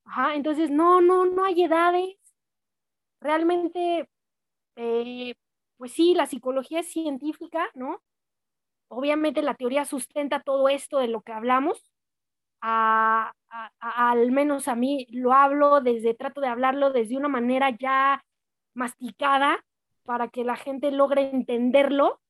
[0.05, 2.17] Ajá, entonces no, no, no hay edades.
[3.21, 4.09] Realmente,
[4.77, 5.35] eh,
[5.77, 8.03] pues sí, la psicología es científica, ¿no?
[8.89, 11.93] Obviamente la teoría sustenta todo esto de lo que hablamos.
[12.61, 13.33] A,
[13.81, 18.25] al menos a mí lo hablo desde, trato de hablarlo desde una manera ya
[18.75, 19.65] masticada
[20.05, 22.21] para que la gente logre entenderlo,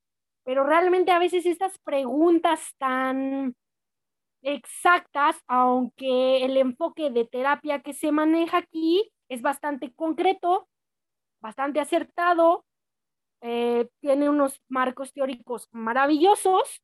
[0.45, 3.55] pero realmente a veces estas preguntas tan
[4.43, 10.69] exactas, aunque el enfoque de terapia que se maneja aquí es bastante concreto,
[11.41, 12.65] bastante acertado,
[13.41, 16.83] eh, tiene unos marcos teóricos maravillosos,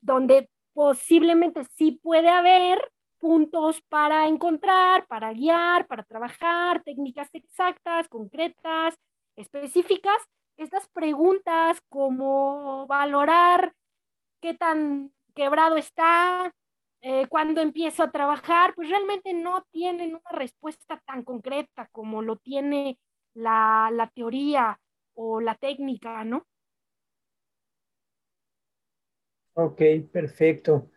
[0.00, 2.80] donde posiblemente sí puede haber
[3.18, 8.94] puntos para encontrar, para guiar, para trabajar, técnicas exactas, concretas,
[9.36, 10.22] específicas.
[10.56, 13.72] Estas preguntas como valorar
[14.40, 16.52] qué tan quebrado está,
[17.00, 22.36] eh, cuando empiezo a trabajar, pues realmente no tienen una respuesta tan concreta como lo
[22.36, 22.98] tiene
[23.34, 24.80] la, la teoría
[25.14, 26.44] o la técnica, ¿no?
[29.54, 30.90] Ok, perfecto.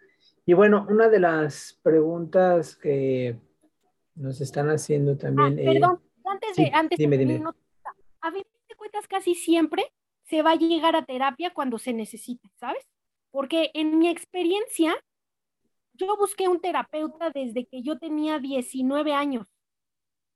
[0.45, 3.39] Y bueno, una de las preguntas que
[4.15, 5.59] nos están haciendo también.
[5.59, 7.43] Ah, perdón, antes de, antes de dime.
[8.21, 9.91] a fin de cuentas, casi siempre
[10.23, 12.87] se va a llegar a terapia cuando se necesite, ¿sabes?
[13.31, 14.95] Porque en mi experiencia,
[15.93, 19.45] yo busqué un terapeuta desde que yo tenía 19 años.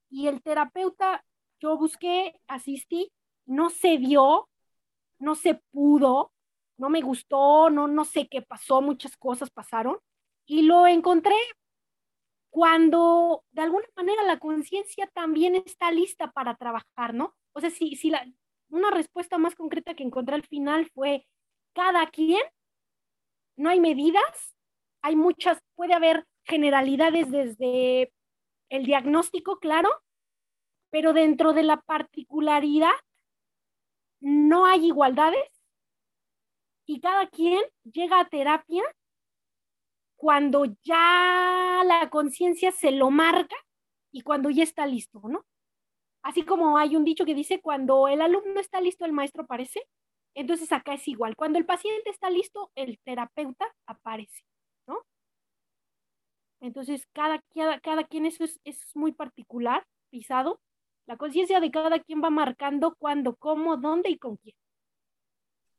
[0.09, 1.25] Y el terapeuta,
[1.59, 3.11] yo busqué, asistí,
[3.45, 4.49] no se dio,
[5.19, 6.31] no se pudo,
[6.77, 9.97] no me gustó, no, no sé qué pasó, muchas cosas pasaron.
[10.45, 11.35] Y lo encontré
[12.49, 17.35] cuando de alguna manera la conciencia también está lista para trabajar, ¿no?
[17.53, 18.25] O sea, si, si la,
[18.69, 21.25] una respuesta más concreta que encontré al final fue
[21.73, 22.41] cada quien
[23.57, 24.55] no hay medidas,
[25.01, 28.11] hay muchas, puede haber generalidades desde
[28.69, 29.89] el diagnóstico, claro,
[30.89, 32.93] pero dentro de la particularidad
[34.19, 35.54] no hay igualdades
[36.85, 38.83] y cada quien llega a terapia
[40.15, 43.55] cuando ya la conciencia se lo marca
[44.11, 45.45] y cuando ya está listo, ¿no?
[46.23, 49.81] Así como hay un dicho que dice, cuando el alumno está listo, el maestro aparece.
[50.33, 51.35] Entonces acá es igual.
[51.35, 54.43] Cuando el paciente está listo, el terapeuta aparece,
[54.87, 55.05] ¿no?
[56.61, 57.39] Entonces cada,
[58.09, 60.59] quien eso es, es muy particular, pisado.
[61.05, 64.55] La conciencia de cada quien va marcando cuándo, cómo, dónde y con quién.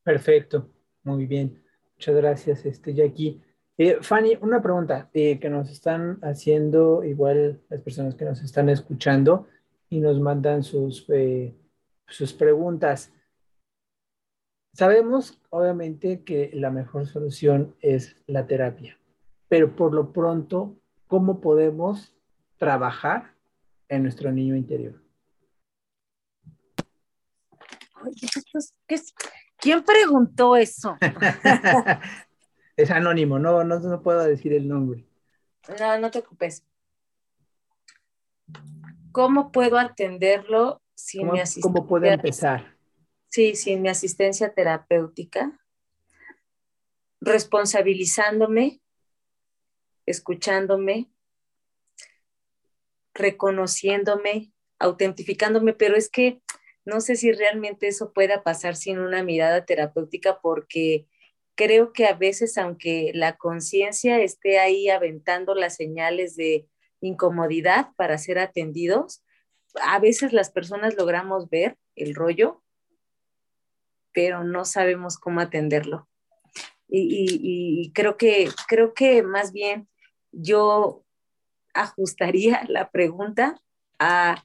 [0.05, 0.71] Perfecto,
[1.07, 1.63] muy bien.
[1.95, 3.41] Muchas gracias, este, Jackie.
[3.79, 8.69] Eh, Fanny, una pregunta eh, que nos están haciendo igual las personas que nos están
[8.69, 9.47] escuchando
[9.89, 11.55] y nos mandan sus, eh,
[12.09, 13.13] sus preguntas.
[14.73, 18.99] Sabemos, obviamente, que la mejor solución es la terapia,
[19.49, 20.77] pero por lo pronto,
[21.07, 22.15] ¿cómo podemos
[22.59, 23.33] trabajar
[23.89, 25.01] en nuestro niño interior?
[29.59, 30.97] ¿Quién preguntó eso?
[32.77, 35.07] es anónimo, no, no, no puedo decir el nombre.
[35.79, 36.65] No, no te ocupes.
[39.13, 41.73] ¿Cómo puedo atenderlo sin mi asistencia?
[41.73, 42.77] ¿Cómo puedo empezar?
[43.29, 45.59] Sí, sin mi asistencia terapéutica,
[47.21, 48.81] responsabilizándome,
[50.05, 51.11] escuchándome,
[53.15, 56.43] reconociéndome, autentificándome, pero es que
[56.87, 61.07] no sé si realmente eso pueda pasar sin una mirada terapéutica porque
[61.57, 66.69] creo que a veces, aunque la conciencia esté ahí aventando las señales de
[67.01, 69.25] incomodidad para ser atendidos,
[69.83, 72.63] a veces las personas logramos ver el rollo,
[74.13, 76.09] pero no sabemos cómo atenderlo.
[76.89, 79.89] Y, creo, que, creo que más bien
[80.31, 81.05] yo
[81.75, 83.61] ajustaría la pregunta
[83.99, 84.45] a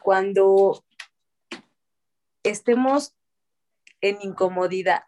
[0.00, 0.83] cuando
[2.44, 3.16] estemos
[4.00, 5.02] en incomodidad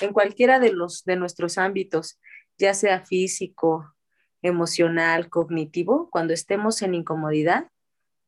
[0.00, 2.18] en cualquiera de los de nuestros ámbitos,
[2.58, 3.94] ya sea físico,
[4.42, 7.70] emocional, cognitivo, cuando estemos en incomodidad,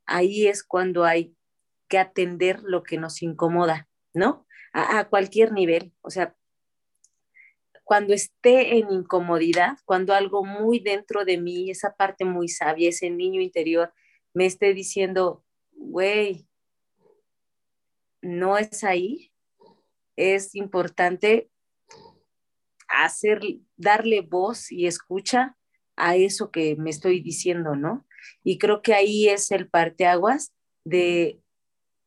[0.07, 1.35] ahí es cuando hay
[1.89, 4.47] que atender lo que nos incomoda, ¿no?
[4.75, 6.35] A, cualquier nivel, o sea,
[7.85, 13.11] cuando esté en incomodidad, cuando algo muy dentro de mí, esa parte muy sabia, ese
[13.11, 13.93] niño interior,
[14.33, 16.47] me esté diciendo, güey,
[18.23, 19.33] no es ahí,
[20.17, 21.51] es importante
[22.89, 23.41] hacer,
[23.77, 25.57] darle voz y escucha
[25.97, 28.07] a eso que me estoy diciendo, ¿no?
[28.45, 30.55] Y creo que ahí es el parteaguas
[30.85, 31.41] de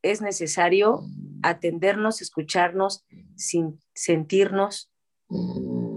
[0.01, 1.01] es necesario
[1.41, 3.05] atendernos, escucharnos,
[3.35, 4.91] sin sentirnos,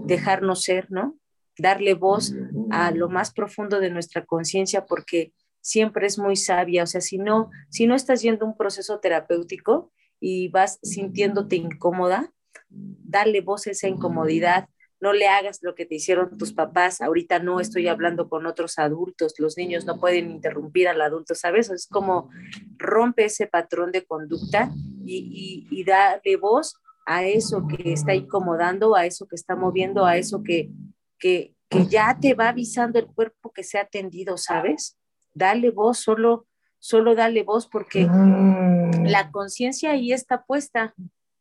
[0.05, 1.17] dejarnos ser, ¿no?
[1.57, 2.33] Darle voz
[2.71, 7.19] a lo más profundo de nuestra conciencia porque siempre es muy sabia, o sea, si
[7.19, 12.31] no, si no estás yendo un proceso terapéutico y vas sintiéndote incómoda,
[12.69, 14.69] darle voz a esa incomodidad,
[15.01, 18.77] no le hagas lo que te hicieron tus papás, ahorita no estoy hablando con otros
[18.79, 21.69] adultos, los niños no pueden interrumpir al adulto, ¿sabes?
[21.69, 22.29] Es como
[22.77, 24.71] rompe ese patrón de conducta
[25.05, 30.17] y, y, darle voz a eso que está incomodando, a eso que está moviendo, a
[30.17, 30.69] eso que,
[31.17, 34.97] que, que ya te va avisando el cuerpo que se ha atendido, ¿sabes?
[35.33, 36.45] Dale voz, solo,
[36.79, 39.05] solo dale voz porque mm.
[39.05, 40.95] la conciencia ahí está puesta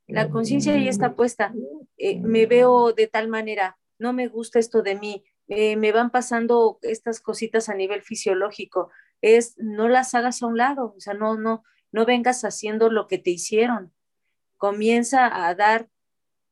[0.08, 1.52] la conciencia ahí está puesta.
[1.98, 6.10] Eh, me veo de tal manera, no me gusta esto de mí, eh, me van
[6.10, 8.90] pasando estas cositas a nivel fisiológico.
[9.20, 11.62] Es no las hagas a un lado, o sea, no, no,
[11.92, 13.92] no vengas haciendo lo que te hicieron.
[14.56, 15.88] Comienza a dar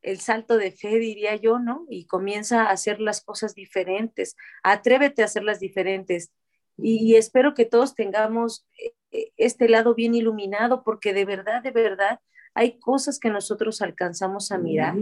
[0.03, 1.87] el salto de fe, diría yo, ¿no?
[1.89, 4.37] Y comienza a hacer las cosas diferentes.
[4.63, 6.31] Atrévete a hacerlas diferentes.
[6.79, 8.67] Y espero que todos tengamos
[9.11, 12.21] eh, este lado bien iluminado, porque de verdad, de verdad,
[12.55, 14.97] hay cosas que nosotros alcanzamos a mirar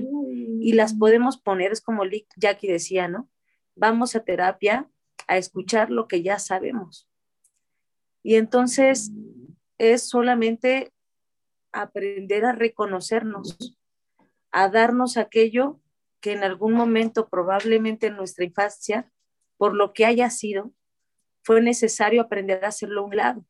[0.60, 2.02] y las podemos poner, es como
[2.36, 3.28] Jackie decía, ¿no?
[3.76, 4.90] Vamos a terapia
[5.28, 7.08] a escuchar lo que ya sabemos.
[8.24, 9.12] Y entonces
[9.78, 10.92] es solamente
[11.72, 13.78] aprender a reconocernos,
[14.50, 15.80] a darnos aquello
[16.20, 19.12] que en algún momento, probablemente en nuestra infancia,
[19.58, 20.72] por lo que haya sido,
[21.44, 23.44] fue necesario aprender a hacerlo a un lado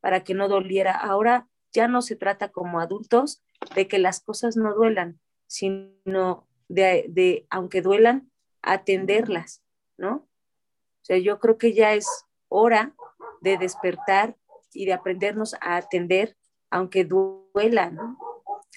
[0.00, 0.92] para que no doliera.
[0.92, 3.42] Ahora ya no se trata como adultos
[3.74, 8.30] de que las cosas no duelan, sino de, aunque duelan,
[8.62, 9.62] atenderlas,
[9.98, 10.14] ¿no?
[10.16, 12.08] O sea, yo creo que ya es
[12.48, 12.94] hora
[13.40, 14.36] de despertar
[14.72, 16.36] y de aprendernos a atender,
[16.70, 18.18] aunque duela, ¿no?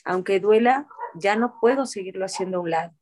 [0.06, 2.99] Aunque duela, ya no puedo seguirlo haciendo a un lado.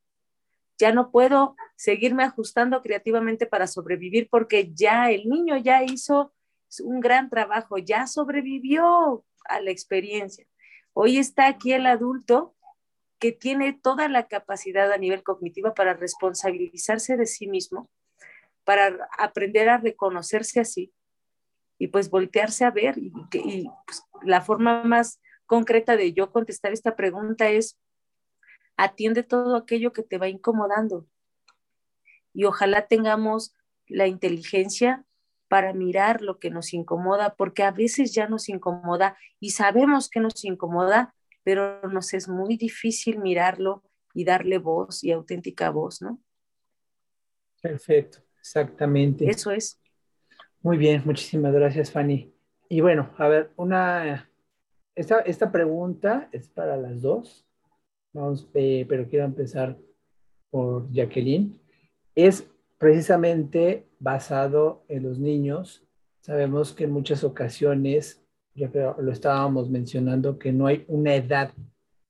[0.78, 6.34] Ya no puedo seguirme ajustando creativamente para sobrevivir porque ya el niño ya hizo
[6.84, 10.46] un gran trabajo, ya sobrevivió, a la experiencia.
[10.94, 12.56] Hoy está aquí el adulto
[13.20, 17.90] que tiene toda la capacidad a nivel cognitivo para responsabilizarse de sí mismo,
[18.64, 20.94] para aprender a reconocerse así
[21.80, 22.98] y pues voltearse a ver.
[22.98, 23.12] Y,
[23.86, 27.80] pues, la forma más concreta de yo contestar esta pregunta es,
[28.78, 31.08] atiende todo aquello que te va incomodando.
[32.34, 33.56] Y ojalá tengamos
[33.88, 35.06] la inteligencia
[35.48, 40.20] para mirar lo que nos incomoda, porque a veces ya nos incomoda y sabemos que
[40.20, 46.22] nos incomoda, pero nos es muy difícil mirarlo y darle voz y auténtica voz, ¿no?
[47.62, 49.30] Perfecto, exactamente.
[49.30, 49.80] Eso es.
[50.62, 52.34] Muy bien, muchísimas gracias, Fanny.
[52.70, 54.30] Y bueno, a ver, una,
[54.96, 57.47] esta, esta pregunta es para las dos,
[58.18, 59.78] Vamos, eh, pero quiero empezar
[60.50, 61.60] por Jacqueline.
[62.16, 62.50] Es
[62.80, 65.86] precisamente basado en los niños.
[66.22, 71.54] Sabemos que en muchas ocasiones, ya lo estábamos mencionando, que no hay una edad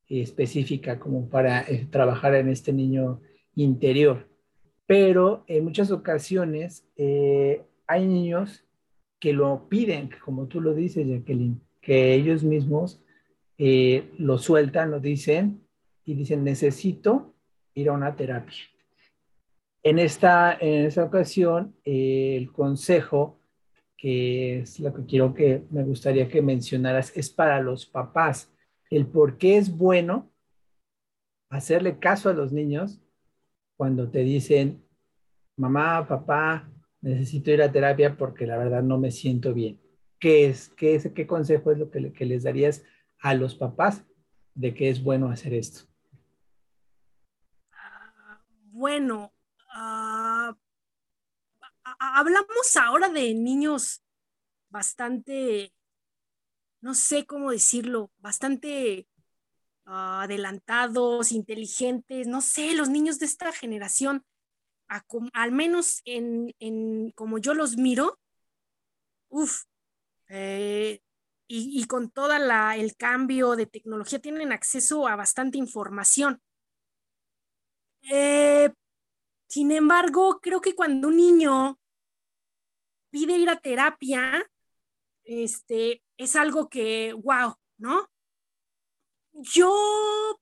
[0.08, 3.20] específica como para eh, trabajar en este niño
[3.56, 4.30] interior.
[4.86, 8.64] Pero en muchas ocasiones eh, hay niños
[9.20, 13.04] que lo piden, como tú lo dices, Jacqueline, que ellos mismos
[13.58, 15.67] eh, lo sueltan, lo dicen
[16.08, 17.36] y dicen, necesito
[17.76, 18.64] ir a una terapia.
[19.84, 23.38] En esta, en esta ocasión, el consejo
[23.98, 28.54] que es lo que quiero que me gustaría que mencionaras, es para los papás.
[28.90, 30.32] El por qué es bueno
[31.50, 33.02] hacerle caso a los niños
[33.76, 34.84] cuando te dicen,
[35.58, 39.82] mamá, papá, necesito ir a terapia porque la verdad no me siento bien.
[40.20, 40.70] ¿Qué es?
[40.70, 42.84] ¿Qué, es, qué consejo es lo que, que les darías
[43.20, 44.06] a los papás
[44.54, 45.88] de que es bueno hacer esto?
[48.78, 49.34] Bueno,
[49.76, 50.54] uh,
[51.98, 54.04] hablamos ahora de niños
[54.70, 55.74] bastante,
[56.82, 59.08] no sé cómo decirlo, bastante
[59.88, 64.24] uh, adelantados, inteligentes, no sé, los niños de esta generación,
[65.34, 68.20] al menos en, en, como yo los miro,
[69.30, 69.64] uff,
[70.30, 71.02] eh,
[71.48, 76.44] y, y, con todo el cambio de tecnología tienen acceso a bastante información.
[78.10, 78.74] Eh,
[79.48, 81.80] sin embargo, creo que cuando un niño
[83.10, 84.50] pide ir a terapia,
[85.24, 88.10] este, es algo que, wow, ¿no?
[89.34, 90.40] Yo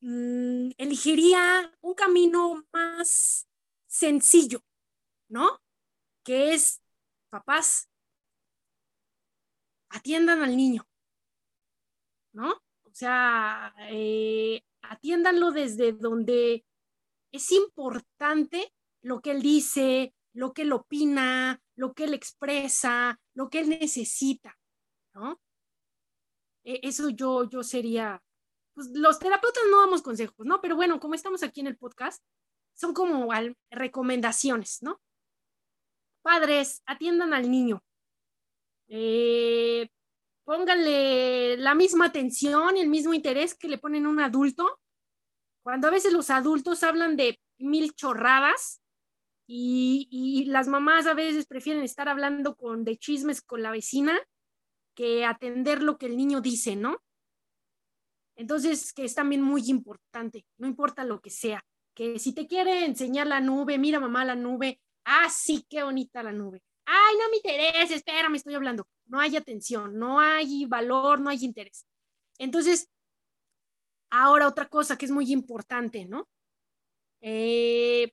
[0.00, 3.48] mm, elegiría un camino más
[3.86, 4.62] sencillo,
[5.28, 5.60] ¿no?
[6.24, 6.82] Que es,
[7.30, 7.88] papás,
[9.88, 10.86] atiendan al niño,
[12.32, 12.52] ¿no?
[12.82, 16.64] O sea, eh, atiéndanlo desde donde
[17.32, 18.72] es importante
[19.02, 23.68] lo que él dice, lo que él opina, lo que él expresa, lo que él
[23.68, 24.58] necesita,
[25.14, 25.40] ¿no?
[26.64, 28.22] E, eso yo, yo sería,
[28.74, 30.60] pues los terapeutas no damos consejos, ¿no?
[30.60, 32.22] Pero bueno, como estamos aquí en el podcast,
[32.74, 33.28] son como
[33.70, 35.00] recomendaciones, ¿no?
[36.22, 37.82] Padres, atiendan al niño.
[38.88, 39.88] Eh,
[40.48, 44.80] pónganle la misma atención y el mismo interés que le ponen un adulto
[45.62, 48.80] cuando a veces los adultos hablan de mil chorradas
[49.46, 54.18] y, las mamás a veces prefieren estar hablando con, de chismes con la vecina
[54.94, 56.96] que atender lo que el niño dice, ¿no?
[58.34, 61.62] Entonces, que es también muy importante, no importa lo que sea,
[61.94, 66.22] que si te quiere enseñar la nube, mira mamá la nube, ah, sí, qué bonita
[66.22, 66.62] la nube.
[66.86, 68.86] Ay, no me interesa, espera, me estoy hablando.
[69.08, 71.86] No hay atención, no hay valor, no hay interés.
[72.38, 72.88] Entonces,
[74.10, 76.28] Ahora otra cosa que es muy importante, ¿no?
[77.20, 78.12] Eh,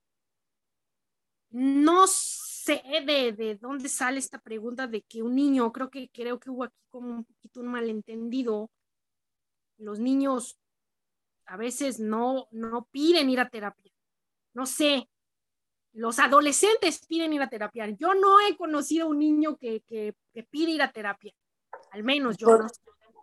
[1.51, 6.39] no sé de, de, dónde sale esta pregunta de que un niño, creo que creo
[6.39, 8.69] que hubo aquí como un poquito un malentendido.
[9.77, 10.57] Los niños
[11.45, 13.91] a veces no, no piden ir a terapia.
[14.53, 15.09] No sé,
[15.95, 17.89] los adolescentes piden ir a terapia.
[17.89, 21.33] Yo no he conocido un niño que, que, que pide ir a terapia,
[21.91, 22.81] al menos yo no sé.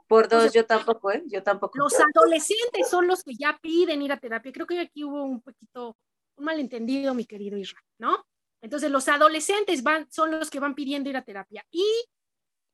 [0.09, 1.23] Por dos, yo tampoco, ¿eh?
[1.27, 1.79] Yo tampoco.
[1.79, 4.53] Los adolescentes son los que ya piden ir a terapia.
[4.53, 5.97] Creo que aquí hubo un poquito,
[6.37, 8.27] un malentendido, mi querido Israel, ¿no?
[8.61, 11.67] Entonces, los adolescentes van, son los que van pidiendo ir a terapia.
[11.71, 11.87] Y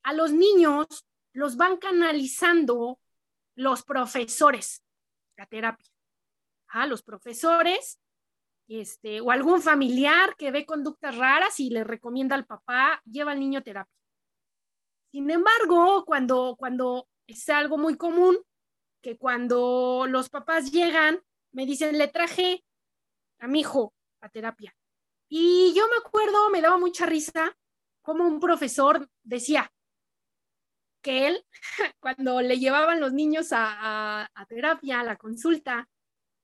[0.03, 0.86] a los niños
[1.32, 2.99] los van canalizando
[3.55, 4.82] los profesores
[5.36, 5.86] a terapia.
[6.68, 8.01] A los profesores,
[8.68, 13.40] este, o algún familiar que ve conductas raras y le recomienda al papá, lleva al
[13.40, 13.94] niño a terapia.
[15.10, 18.38] Sin embargo, cuando, cuando es algo muy común
[19.02, 21.20] que cuando los papás llegan,
[21.52, 22.62] me dicen, le traje
[23.38, 24.74] a mi hijo a terapia.
[25.28, 27.56] Y yo me acuerdo, me daba mucha risa,
[28.02, 29.72] como un profesor decía
[31.02, 31.46] que él,
[32.00, 35.88] cuando le llevaban los niños a, terapia, a la consulta,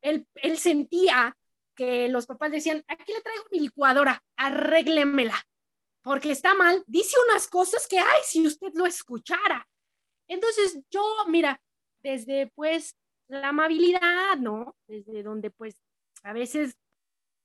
[0.00, 1.36] él, él sentía
[1.74, 5.36] que los papás decían, aquí le traigo mi licuadora, arréglemela,
[6.02, 9.66] porque está mal, dice unas cosas que, ay, si usted lo escuchara.
[10.28, 11.60] Entonces yo, mira,
[12.02, 12.96] desde pues
[13.28, 14.76] la amabilidad, ¿no?
[14.86, 15.80] Desde donde pues
[16.22, 16.76] a veces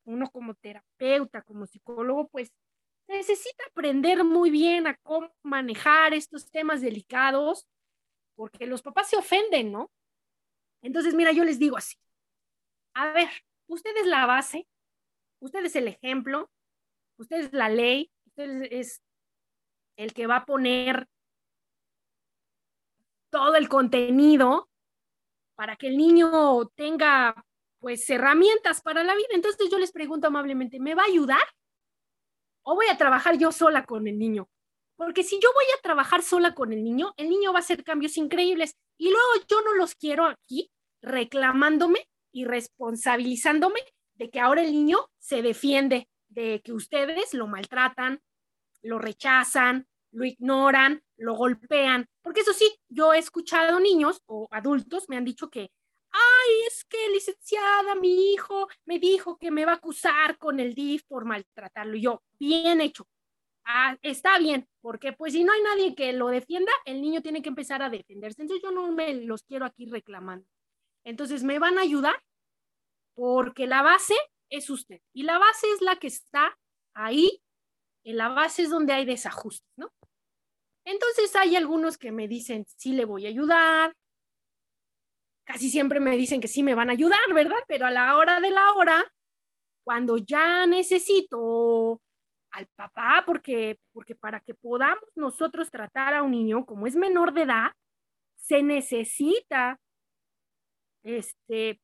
[0.06, 2.52] uno como terapeuta, como psicólogo, pues
[3.08, 7.68] necesita aprender muy bien a cómo manejar estos temas delicados,
[8.36, 9.92] porque los papás se ofenden, ¿no?
[10.82, 11.98] Entonces, mira, yo les digo así,
[12.94, 13.30] a ver,
[13.70, 14.68] usted es la base,
[15.40, 16.52] usted es el ejemplo,
[17.18, 19.02] usted es la ley, usted es
[19.96, 21.08] el que va a poner
[23.30, 24.70] todo el contenido
[25.56, 27.46] para que el niño tenga
[27.80, 29.28] pues herramientas para la vida.
[29.32, 31.44] Entonces yo les pregunto amablemente, ¿me va a ayudar?
[32.64, 34.50] ¿O voy a trabajar yo sola con el niño?
[34.96, 37.84] Porque si yo voy a trabajar sola con el niño, el niño va a hacer
[37.84, 43.80] cambios increíbles y luego yo no los quiero aquí reclamándome y responsabilizándome
[44.16, 48.22] de que ahora el niño se defiende de que ustedes lo maltratan,
[48.82, 52.08] lo rechazan, lo ignoran, lo golpean.
[52.22, 55.72] Porque eso sí, yo he escuchado niños o adultos me han dicho que,
[56.12, 60.74] ay, es que licenciada, mi hijo me dijo que me va a acusar con el
[60.74, 61.96] DIF por maltratarlo.
[61.96, 63.08] Y yo, bien hecho.
[63.66, 67.42] ah, está bien, porque pues si no hay nadie que lo defienda, el niño tiene
[67.42, 68.42] que empezar a defenderse.
[68.42, 70.48] Entonces yo no me los quiero aquí reclamando.
[71.04, 72.22] Entonces me van a ayudar
[73.16, 74.16] porque la base
[74.50, 76.58] es usted y la base es la que está
[76.94, 77.42] ahí.
[78.04, 79.92] En la base es donde hay desajustes, ¿no?
[80.86, 83.94] Entonces hay algunos que me dicen, sí le voy a ayudar.
[85.46, 87.60] Casi siempre me dicen que sí me van a ayudar, ¿verdad?
[87.68, 89.04] Pero a la hora de la hora,
[89.84, 92.02] cuando ya necesito
[92.52, 97.34] al papá, porque, porque para que podamos nosotros tratar a un niño como es menor
[97.34, 97.72] de edad,
[98.36, 99.80] se necesita
[101.04, 101.80] este,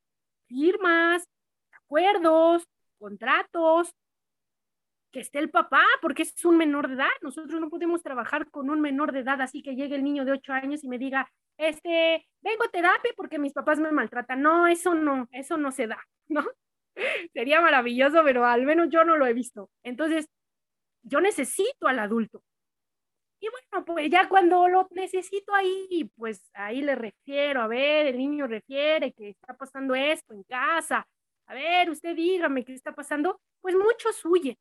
[0.47, 1.23] firmas,
[1.71, 2.63] acuerdos,
[2.97, 3.93] contratos,
[5.11, 7.07] que esté el papá, porque es un menor de edad.
[7.21, 10.33] Nosotros no podemos trabajar con un menor de edad, así que llegue el niño de
[10.33, 14.41] ocho años y me diga, este, vengo a terapia porque mis papás me maltratan.
[14.41, 16.45] No, eso no, eso no se da, ¿no?
[17.33, 19.69] Sería maravilloso, pero al menos yo no lo he visto.
[19.83, 20.27] Entonces,
[21.03, 22.43] yo necesito al adulto.
[23.45, 28.17] Y bueno, pues ya cuando lo necesito ahí, pues ahí le refiero, a ver, el
[28.17, 31.07] niño refiere que está pasando esto en casa,
[31.45, 34.57] a ver, usted dígame qué está pasando, pues muchos huyen,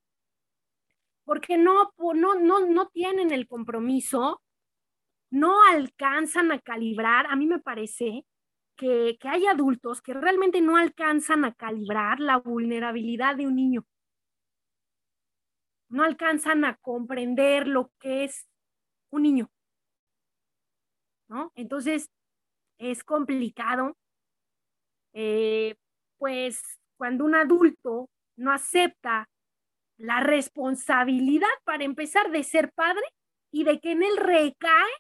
[1.24, 4.42] porque no, no, no, no tienen el compromiso,
[5.30, 8.26] no alcanzan a calibrar, a mí me parece
[8.76, 13.86] que, que hay adultos que realmente no alcanzan a calibrar la vulnerabilidad de un niño.
[15.88, 18.46] No alcanzan a comprender lo que es
[19.14, 19.50] un niño.
[21.28, 21.52] ¿No?
[21.54, 22.10] Entonces,
[22.78, 23.96] es complicado,
[25.12, 25.76] eh,
[26.18, 26.60] pues
[26.96, 29.28] cuando un adulto no acepta
[29.96, 33.04] la responsabilidad para empezar de ser padre
[33.52, 34.92] y de que en él recae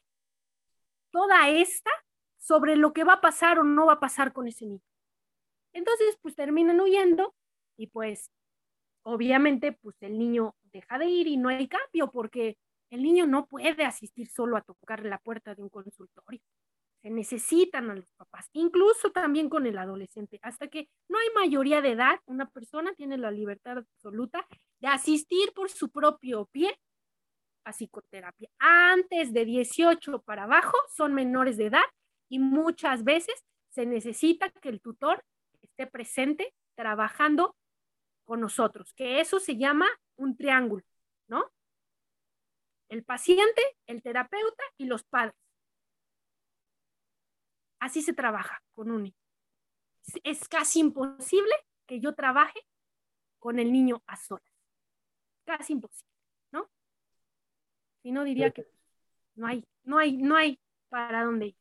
[1.10, 1.90] toda esta
[2.36, 4.82] sobre lo que va a pasar o no va a pasar con ese niño.
[5.72, 7.34] Entonces, pues terminan huyendo
[7.76, 8.30] y pues
[9.02, 12.56] obviamente pues el niño deja de ir y no hay cambio porque
[12.94, 16.40] el niño no puede asistir solo a tocar la puerta de un consultorio.
[17.02, 20.38] Se necesitan a los papás, incluso también con el adolescente.
[20.42, 24.46] Hasta que no hay mayoría de edad, una persona tiene la libertad absoluta
[24.78, 26.78] de asistir por su propio pie
[27.64, 28.48] a psicoterapia.
[28.58, 31.84] Antes de 18 para abajo son menores de edad
[32.28, 33.34] y muchas veces
[33.70, 35.24] se necesita que el tutor
[35.62, 37.56] esté presente trabajando
[38.24, 39.86] con nosotros, que eso se llama
[40.16, 40.84] un triángulo,
[41.26, 41.50] ¿no?
[42.88, 45.34] El paciente, el terapeuta y los padres.
[47.80, 49.16] Así se trabaja con un niño.
[50.22, 51.52] Es casi imposible
[51.86, 52.60] que yo trabaje
[53.38, 54.44] con el niño a solas.
[55.44, 56.10] Casi imposible,
[56.52, 56.70] ¿no?
[58.02, 58.66] Si no diría que
[59.34, 60.58] no hay, no hay, no hay
[60.88, 61.56] para dónde ir.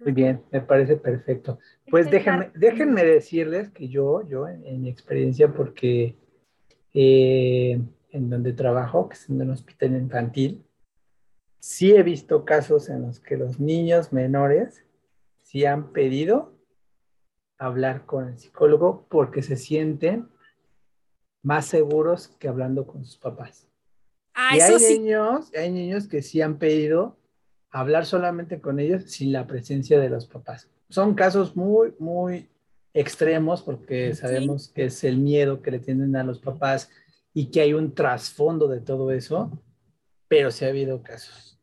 [0.00, 1.58] Muy bien, me parece perfecto.
[1.90, 6.14] Pues déjenme, déjenme decirles que yo, yo en, mi experiencia, porque
[6.92, 7.80] eh,
[8.10, 10.64] en donde trabajo, que es en un hospital infantil,
[11.58, 14.84] sí he visto casos en los que los niños menores
[15.42, 16.52] sí han pedido
[17.58, 20.28] hablar con el psicólogo porque se sienten
[21.42, 23.66] más seguros que hablando con sus papás.
[24.34, 24.98] Ah, y hay sí.
[24.98, 27.16] niños, hay niños que sí han pedido
[27.70, 30.68] hablar solamente con ellos sin la presencia de los papás.
[30.88, 32.48] Son casos muy, muy
[32.94, 36.90] extremos porque sabemos que es el miedo que le tienen a los papás
[37.38, 39.62] y que hay un trasfondo de todo eso,
[40.26, 41.56] pero sí ha habido casos.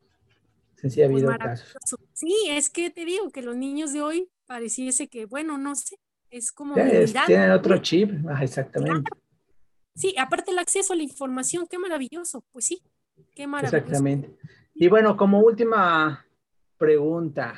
[0.77, 1.75] Sí, sí ha habido casos.
[2.13, 5.97] Sí, es que te digo que los niños de hoy pareciese que, bueno, no sé,
[6.29, 9.11] es como es- tienen otro chip, ah, exactamente,
[9.95, 12.45] Sí, aparte el acceso a la información, qué maravilloso.
[12.53, 12.81] Pues sí,
[13.35, 13.85] qué maravilloso.
[13.85, 14.33] exactamente.
[14.75, 16.25] Y bueno, como última
[16.77, 17.53] pregunta,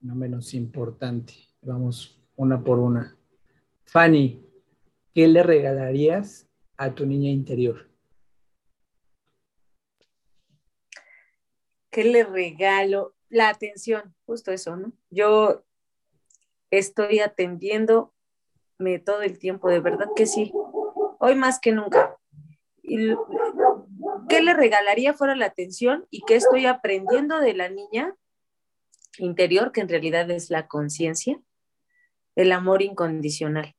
[0.00, 3.14] no menos importante, vamos una por una.
[3.84, 4.42] Fanny,
[5.14, 7.88] ¿qué le regalarías a tu niña interior?
[11.90, 13.14] ¿Qué le regalo?
[13.28, 14.92] La atención, justo eso, ¿no?
[15.10, 15.64] Yo
[16.70, 18.12] estoy atendiéndome
[19.04, 20.52] todo el tiempo, de verdad que sí.
[21.18, 22.18] Hoy más que nunca.
[22.82, 28.14] ¿Qué le regalaría fuera la atención y qué estoy aprendiendo de la niña
[29.18, 31.40] interior, que en realidad es la conciencia?
[32.36, 33.74] El amor incondicional.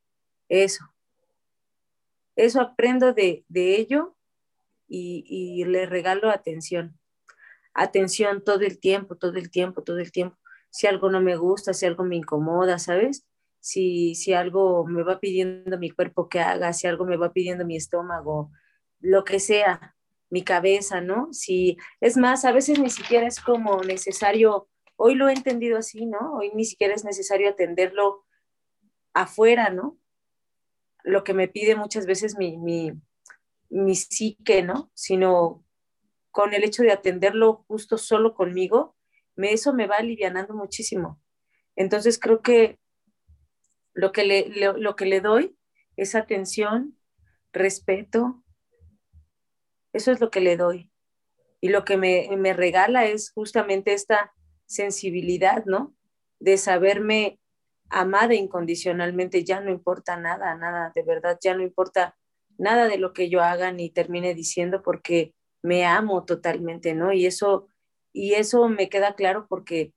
[0.50, 0.95] Eso.
[2.36, 4.16] Eso aprendo de, de ello
[4.88, 7.00] y, y le regalo atención
[7.76, 10.38] atención todo el tiempo, todo el tiempo, todo el tiempo.
[10.72, 13.28] Si algo no me gusta, si algo me incomoda, ¿sabes?
[13.60, 17.66] Si, si algo me va pidiendo mi cuerpo que haga, si algo me va pidiendo
[17.66, 18.52] mi estómago,
[19.00, 19.96] lo que sea,
[20.30, 21.32] mi cabeza, ¿no?
[21.34, 26.06] Si es más, a veces ni siquiera es como necesario, hoy lo he entendido así,
[26.06, 26.36] ¿no?
[26.38, 28.26] Hoy ni siquiera es necesario atenderlo
[29.14, 29.98] afuera, ¿no?
[31.06, 32.92] Lo que me pide muchas veces mi, mi,
[33.70, 34.92] mi psique, ¿no?
[34.94, 35.64] Sino
[36.32, 38.98] con el hecho de atenderlo justo solo conmigo,
[39.36, 41.22] me, eso me va alivianando muchísimo.
[41.76, 42.80] Entonces creo que
[43.94, 45.58] lo que le, lo que le doy
[45.96, 46.98] es atención,
[47.54, 48.44] respeto,
[49.94, 50.92] eso es lo que le doy.
[51.62, 54.34] Y lo que me, me regala es justamente esta
[54.66, 55.96] sensibilidad, ¿no?
[56.40, 57.40] De saberme
[57.96, 62.18] amada incondicionalmente, ya no importa nada, nada, de verdad, ya no importa
[62.58, 67.14] nada de lo que yo haga ni termine diciendo porque me amo totalmente, ¿no?
[67.14, 67.70] Y eso,
[68.12, 69.94] y eso me queda claro porque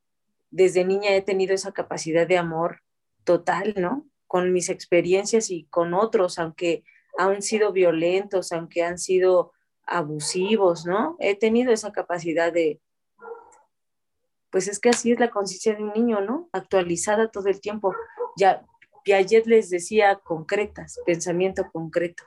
[0.51, 2.83] desde niña he tenido esa capacidad de amor
[3.25, 4.07] total, ¿no?
[4.29, 6.85] Con mis experiencias y con otros, aunque
[7.19, 9.53] han sido violentos, aunque han sido
[9.83, 11.17] abusivos, ¿no?
[11.19, 12.81] He tenido esa capacidad de,
[14.51, 16.49] pues es que así es la conciencia de un niño, ¿no?
[16.53, 17.95] Actualizada todo el tiempo.
[18.37, 18.65] Ya
[19.05, 22.25] Piaget les decía concretas, pensamiento concreto.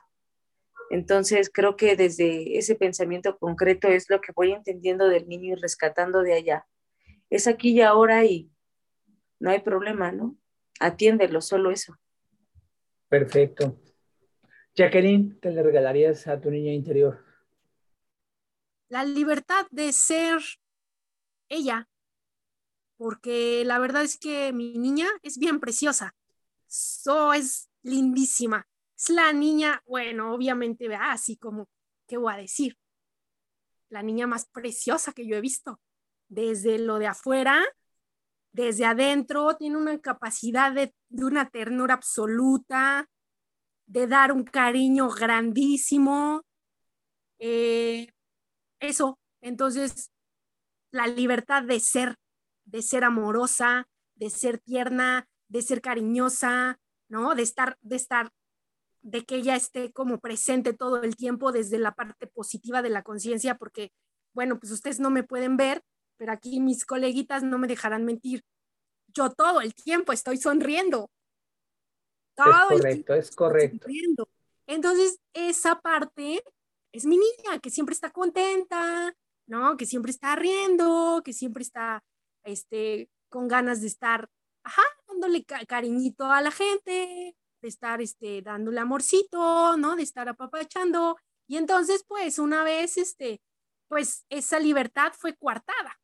[0.90, 5.60] Entonces creo que desde ese pensamiento concreto es lo que voy entendiendo del niño y
[5.60, 6.66] rescatando de allá.
[7.30, 8.50] Es aquí y ahora y
[9.40, 10.36] no hay problema, ¿no?
[10.80, 11.96] Atiéndelo, solo eso.
[13.08, 13.78] Perfecto.
[14.74, 17.24] Jacqueline, ¿te le regalarías a tu niña interior?
[18.88, 20.40] La libertad de ser
[21.48, 21.88] ella,
[23.02, 26.14] porque la verdad es que mi niña es bien preciosa.
[26.68, 28.68] So, es lindísima.
[28.96, 31.68] Es la niña, bueno, obviamente, así como,
[32.06, 32.78] ¿qué voy a decir?
[33.88, 35.80] La niña más preciosa que yo he visto.
[36.28, 37.64] Desde lo de afuera,
[38.52, 43.10] desde adentro, tiene una capacidad de, una ternura absoluta,
[43.86, 46.44] de dar un cariño grandísimo.
[47.40, 48.12] Eh,
[48.78, 50.12] eso, entonces,
[50.92, 52.16] la libertad de ser,
[52.72, 53.86] de ser amorosa,
[54.16, 57.34] de ser tierna, de ser cariñosa, ¿no?
[57.34, 58.32] De estar, de estar
[59.02, 63.02] de que ella esté como presente todo el tiempo desde la parte positiva de la
[63.02, 63.92] conciencia, porque,
[64.32, 65.82] bueno, pues ustedes no me pueden ver,
[66.16, 68.42] pero aquí mis coleguitas no me dejarán mentir.
[69.08, 71.10] Yo todo el tiempo estoy sonriendo.
[72.34, 73.86] Todo es correcto, es correcto.
[74.66, 76.42] Entonces, esa parte
[76.92, 79.14] es mi niña, que siempre está contenta,
[79.46, 79.76] ¿no?
[79.76, 82.02] Que siempre está riendo, que siempre está,
[82.44, 84.28] este, con ganas de estar,
[84.64, 89.96] ajá, dándole cariñito a la gente, de estar este, dándole amorcito, ¿no?
[89.96, 91.16] De estar apapachando.
[91.46, 93.40] Y entonces, pues, una vez, este,
[93.88, 96.00] pues, esa libertad fue coartada,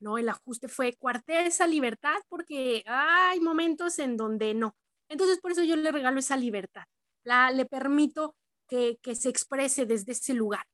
[0.00, 0.18] ¿no?
[0.18, 4.76] El ajuste fue cuarté esa libertad porque hay momentos en donde no.
[5.08, 6.84] Entonces, por eso yo le regalo esa libertad.
[7.24, 8.34] La, le permito
[8.68, 10.66] que, que se exprese desde ese lugar.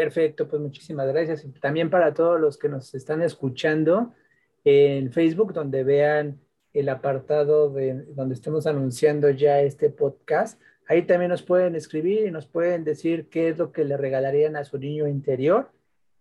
[0.00, 1.46] Perfecto, pues muchísimas gracias.
[1.60, 4.14] También para todos los que nos están escuchando
[4.64, 6.40] en Facebook, donde vean
[6.72, 10.58] el apartado de donde estemos anunciando ya este podcast.
[10.88, 14.56] Ahí también nos pueden escribir y nos pueden decir qué es lo que le regalarían
[14.56, 15.70] a su niño interior.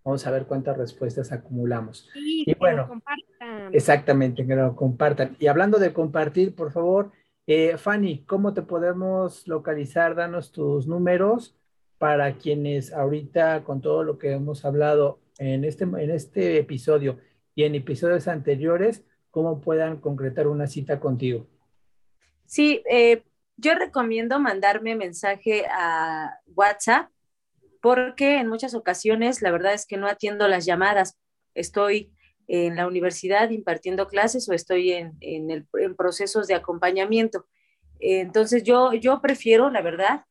[0.04, 2.10] Vamos a ver cuántas respuestas acumulamos.
[2.12, 3.74] Sí, y bueno, compartan.
[3.74, 5.38] exactamente, que lo compartan.
[5.40, 7.14] Y hablando de compartir, por favor,
[7.48, 10.16] eh, Fanny, ¿cómo te podemos localizar?
[10.16, 11.56] Danos tus números
[12.00, 17.20] para quienes ahorita, con todo lo que hemos hablado en este, en este episodio
[17.54, 21.46] y en episodios anteriores, cómo puedan concretar una cita contigo.
[22.46, 23.24] Sí, eh,
[23.58, 27.10] yo recomiendo mandarme mensaje a WhatsApp
[27.82, 31.18] porque en muchas ocasiones la verdad es que no atiendo las llamadas.
[31.54, 32.12] Estoy
[32.48, 37.46] en la universidad impartiendo clases o estoy en, en, procesos de acompañamiento.
[38.00, 40.26] Entonces yo, yo prefiero, la verdad,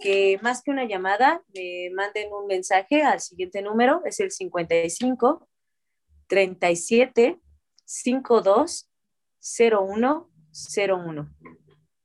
[0.00, 5.48] que más que una llamada, me manden un mensaje al siguiente número, es el 55
[6.26, 7.40] 37
[7.84, 8.90] 52
[9.70, 10.30] 01
[10.76, 11.34] 01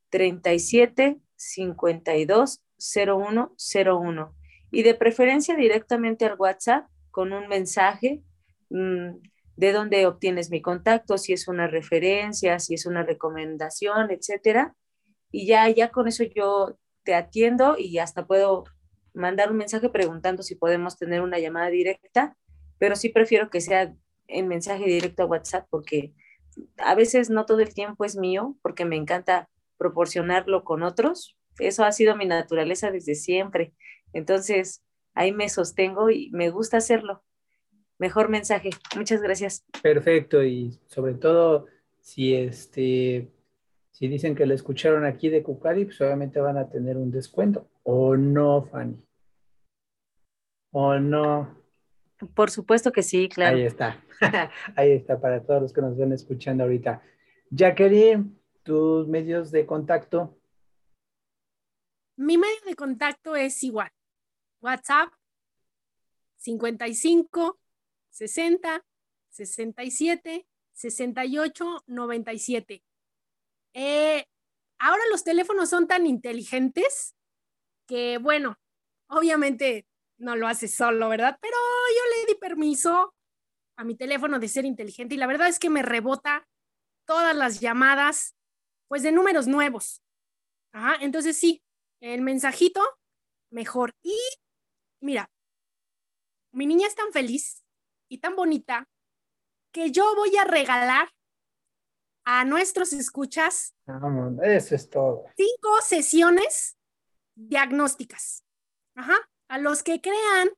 [0.10, 2.62] 37 52
[3.06, 3.56] 01
[3.86, 4.36] 01
[4.72, 8.24] y de preferencia directamente al WhatsApp con un mensaje
[8.70, 9.18] mmm,
[9.56, 14.76] de dónde obtienes mi contacto, si es una referencia, si es una recomendación, etcétera.
[15.30, 18.66] Y ya, ya con eso yo te atiendo y hasta puedo
[19.14, 22.38] mandar un mensaje preguntando si podemos tener una llamada directa,
[22.78, 23.94] pero sí prefiero que sea
[24.28, 26.14] en mensaje directo a WhatsApp porque
[26.78, 31.38] a veces no todo el tiempo es mío porque me encanta proporcionarlo con otros.
[31.60, 33.74] Eso ha sido mi naturaleza desde siempre.
[34.14, 34.84] Entonces,
[35.14, 37.24] ahí me sostengo y me gusta hacerlo
[38.02, 38.72] mejor mensaje.
[38.96, 39.64] Muchas gracias.
[39.84, 41.68] Perfecto, y sobre todo
[42.00, 43.30] si este
[44.02, 47.70] si dicen que lo escucharon aquí de Cucari, pues obviamente van a tener un descuento.
[47.84, 49.00] ¿O no, Fanny?
[50.72, 51.56] ¿O no?
[52.34, 53.58] Por supuesto que sí, claro.
[53.58, 54.04] Ahí está.
[54.76, 57.04] Ahí está para todos los que nos ven escuchando ahorita.
[57.52, 60.36] Jacqueline, tus medios de contacto.
[62.16, 63.92] mi medio de contacto es igual.
[64.62, 65.10] WhatsApp
[66.38, 67.60] 55
[68.10, 68.84] 60
[69.30, 72.84] 67 68 97.
[73.74, 77.16] Ahora los teléfonos son tan inteligentes
[77.88, 78.58] que, bueno,
[79.10, 79.86] obviamente
[80.18, 81.38] no lo hace solo, ¿verdad?
[81.42, 83.14] Pero yo le di permiso
[83.78, 86.48] a mi teléfono de ser inteligente y la verdad es que me rebota
[87.06, 88.36] todas las llamadas,
[88.88, 90.02] pues de números nuevos.
[90.74, 91.64] Ajá, entonces sí,
[92.02, 92.82] el mensajito,
[93.52, 93.94] mejor.
[94.04, 94.18] Y
[95.02, 95.30] mira,
[96.54, 97.64] mi niña es tan feliz
[98.10, 98.88] y tan bonita
[99.74, 101.10] que yo voy a regalar
[102.24, 103.74] a nuestros escuchas.
[104.44, 105.26] eso es todo.
[105.36, 106.78] Cinco sesiones
[107.36, 108.44] diagnósticas.
[108.96, 109.18] Ajá.
[109.48, 110.50] A los que crean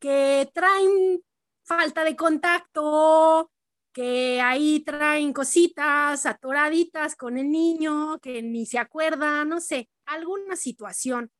[0.00, 1.22] que traen
[1.64, 3.50] falta de contacto,
[3.92, 10.56] que ahí traen cositas atoraditas con el niño, que ni se acuerda, no sé, alguna
[10.56, 11.30] situación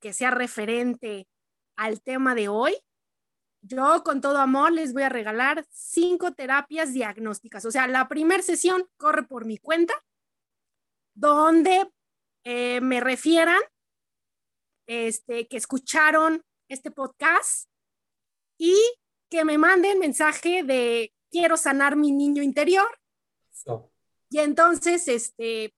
[0.00, 1.26] que sea referente
[1.76, 2.76] al tema de hoy,
[3.62, 7.64] yo con todo amor les voy a regalar cinco terapias diagnósticas.
[7.64, 9.94] O sea, la primera sesión corre por mi cuenta,
[11.14, 11.90] donde
[12.44, 13.60] eh, me refieran
[14.86, 17.68] este, que escucharon este podcast
[18.58, 18.76] y
[19.28, 22.88] que me manden mensaje de quiero sanar mi niño interior.
[24.30, 25.74] Y entonces, este,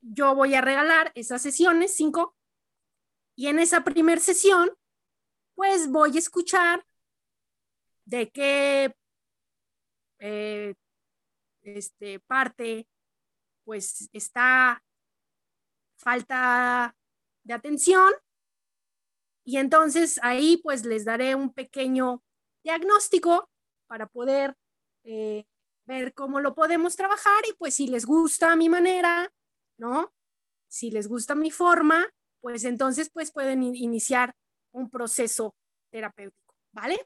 [0.00, 2.36] yo voy a regalar esas sesiones, cinco,
[3.34, 4.70] y en esa primera sesión,
[5.54, 6.84] pues voy a escuchar
[8.04, 8.94] de qué
[10.18, 10.74] eh,
[11.62, 12.88] este, parte
[13.64, 14.82] pues está
[15.96, 16.96] falta
[17.44, 18.12] de atención
[19.44, 22.22] y entonces ahí pues les daré un pequeño
[22.62, 23.48] diagnóstico
[23.86, 24.56] para poder
[25.04, 25.44] eh,
[25.86, 29.32] ver cómo lo podemos trabajar y pues si les gusta mi manera,
[29.78, 30.12] ¿no?
[30.68, 32.08] Si les gusta mi forma,
[32.40, 34.34] pues entonces pues pueden iniciar
[34.72, 35.54] un proceso
[35.90, 36.98] terapéutico, ¿vale?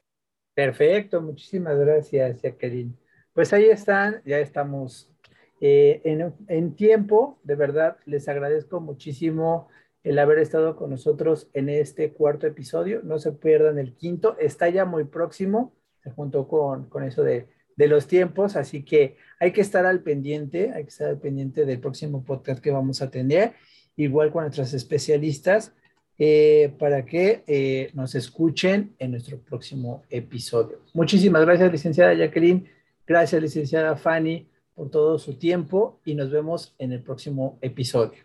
[0.57, 2.97] Perfecto, muchísimas gracias, Jacqueline.
[3.31, 5.13] Pues ahí están, ya estamos
[5.61, 9.67] eh, en, en, tiempo, de verdad, les agradezco muchísimo
[10.01, 13.01] el haber estado con nosotros en este cuarto episodio.
[13.03, 17.49] No se pierdan el quinto, está ya muy próximo, se juntó con, con eso de,
[17.75, 21.65] de los tiempos, así que hay que estar al pendiente, hay que estar al pendiente
[21.65, 23.53] del próximo podcast que vamos a tener,
[23.95, 25.75] igual con nuestras especialistas
[26.19, 30.81] eh, para que eh, nos escuchen en nuestro próximo episodio.
[30.93, 32.69] Muchísimas gracias, licenciada Jacqueline.
[33.05, 38.23] Gracias, licenciada Fanny, por todo su tiempo y nos vemos en el próximo episodio.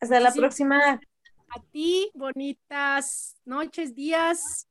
[0.00, 1.00] Hasta la próxima.
[1.52, 4.66] A ti, bonitas noches, días.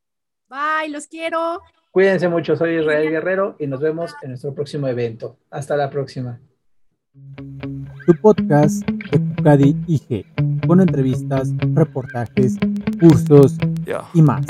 [0.48, 1.62] Bye, los quiero.
[1.92, 5.38] Cuídense mucho, soy Israel Guerrero y nos vemos en nuestro próximo evento.
[5.50, 6.40] Hasta la próxima.
[8.10, 10.26] Tu podcast de Cucadi IG
[10.66, 12.58] con entrevistas, reportajes,
[13.00, 13.56] cursos
[14.16, 14.48] y más.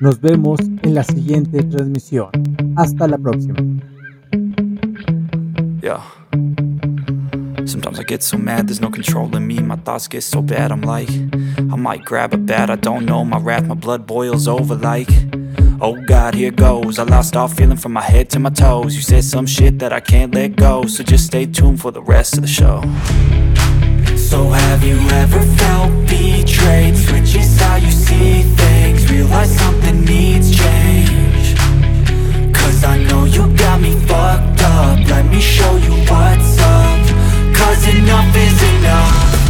[0.00, 2.30] Nos vemos en la siguiente transmisión.
[2.76, 3.56] Hasta la próxima.
[5.82, 6.04] Yeah.
[7.66, 9.58] Sometimes I get so mad, there's no controlling me.
[9.58, 11.10] My thoughts get so bad, I'm like,
[11.58, 13.24] I might grab a bat, I don't know.
[13.24, 15.10] My wrath, my blood boils over like,
[15.80, 16.98] Oh god, here goes.
[16.98, 18.94] I lost all feeling from my head to my toes.
[18.94, 22.02] You said some shit that I can't let go, so just stay tuned for the
[22.02, 22.80] rest of the show.
[24.16, 26.96] So, have you ever felt betrayed?
[26.96, 31.58] Switches how you see things, realize something needs change.
[32.54, 34.98] Cause I know you got me fucked up.
[35.08, 37.00] Let me show you what's up.
[37.54, 39.43] Cause enough is enough.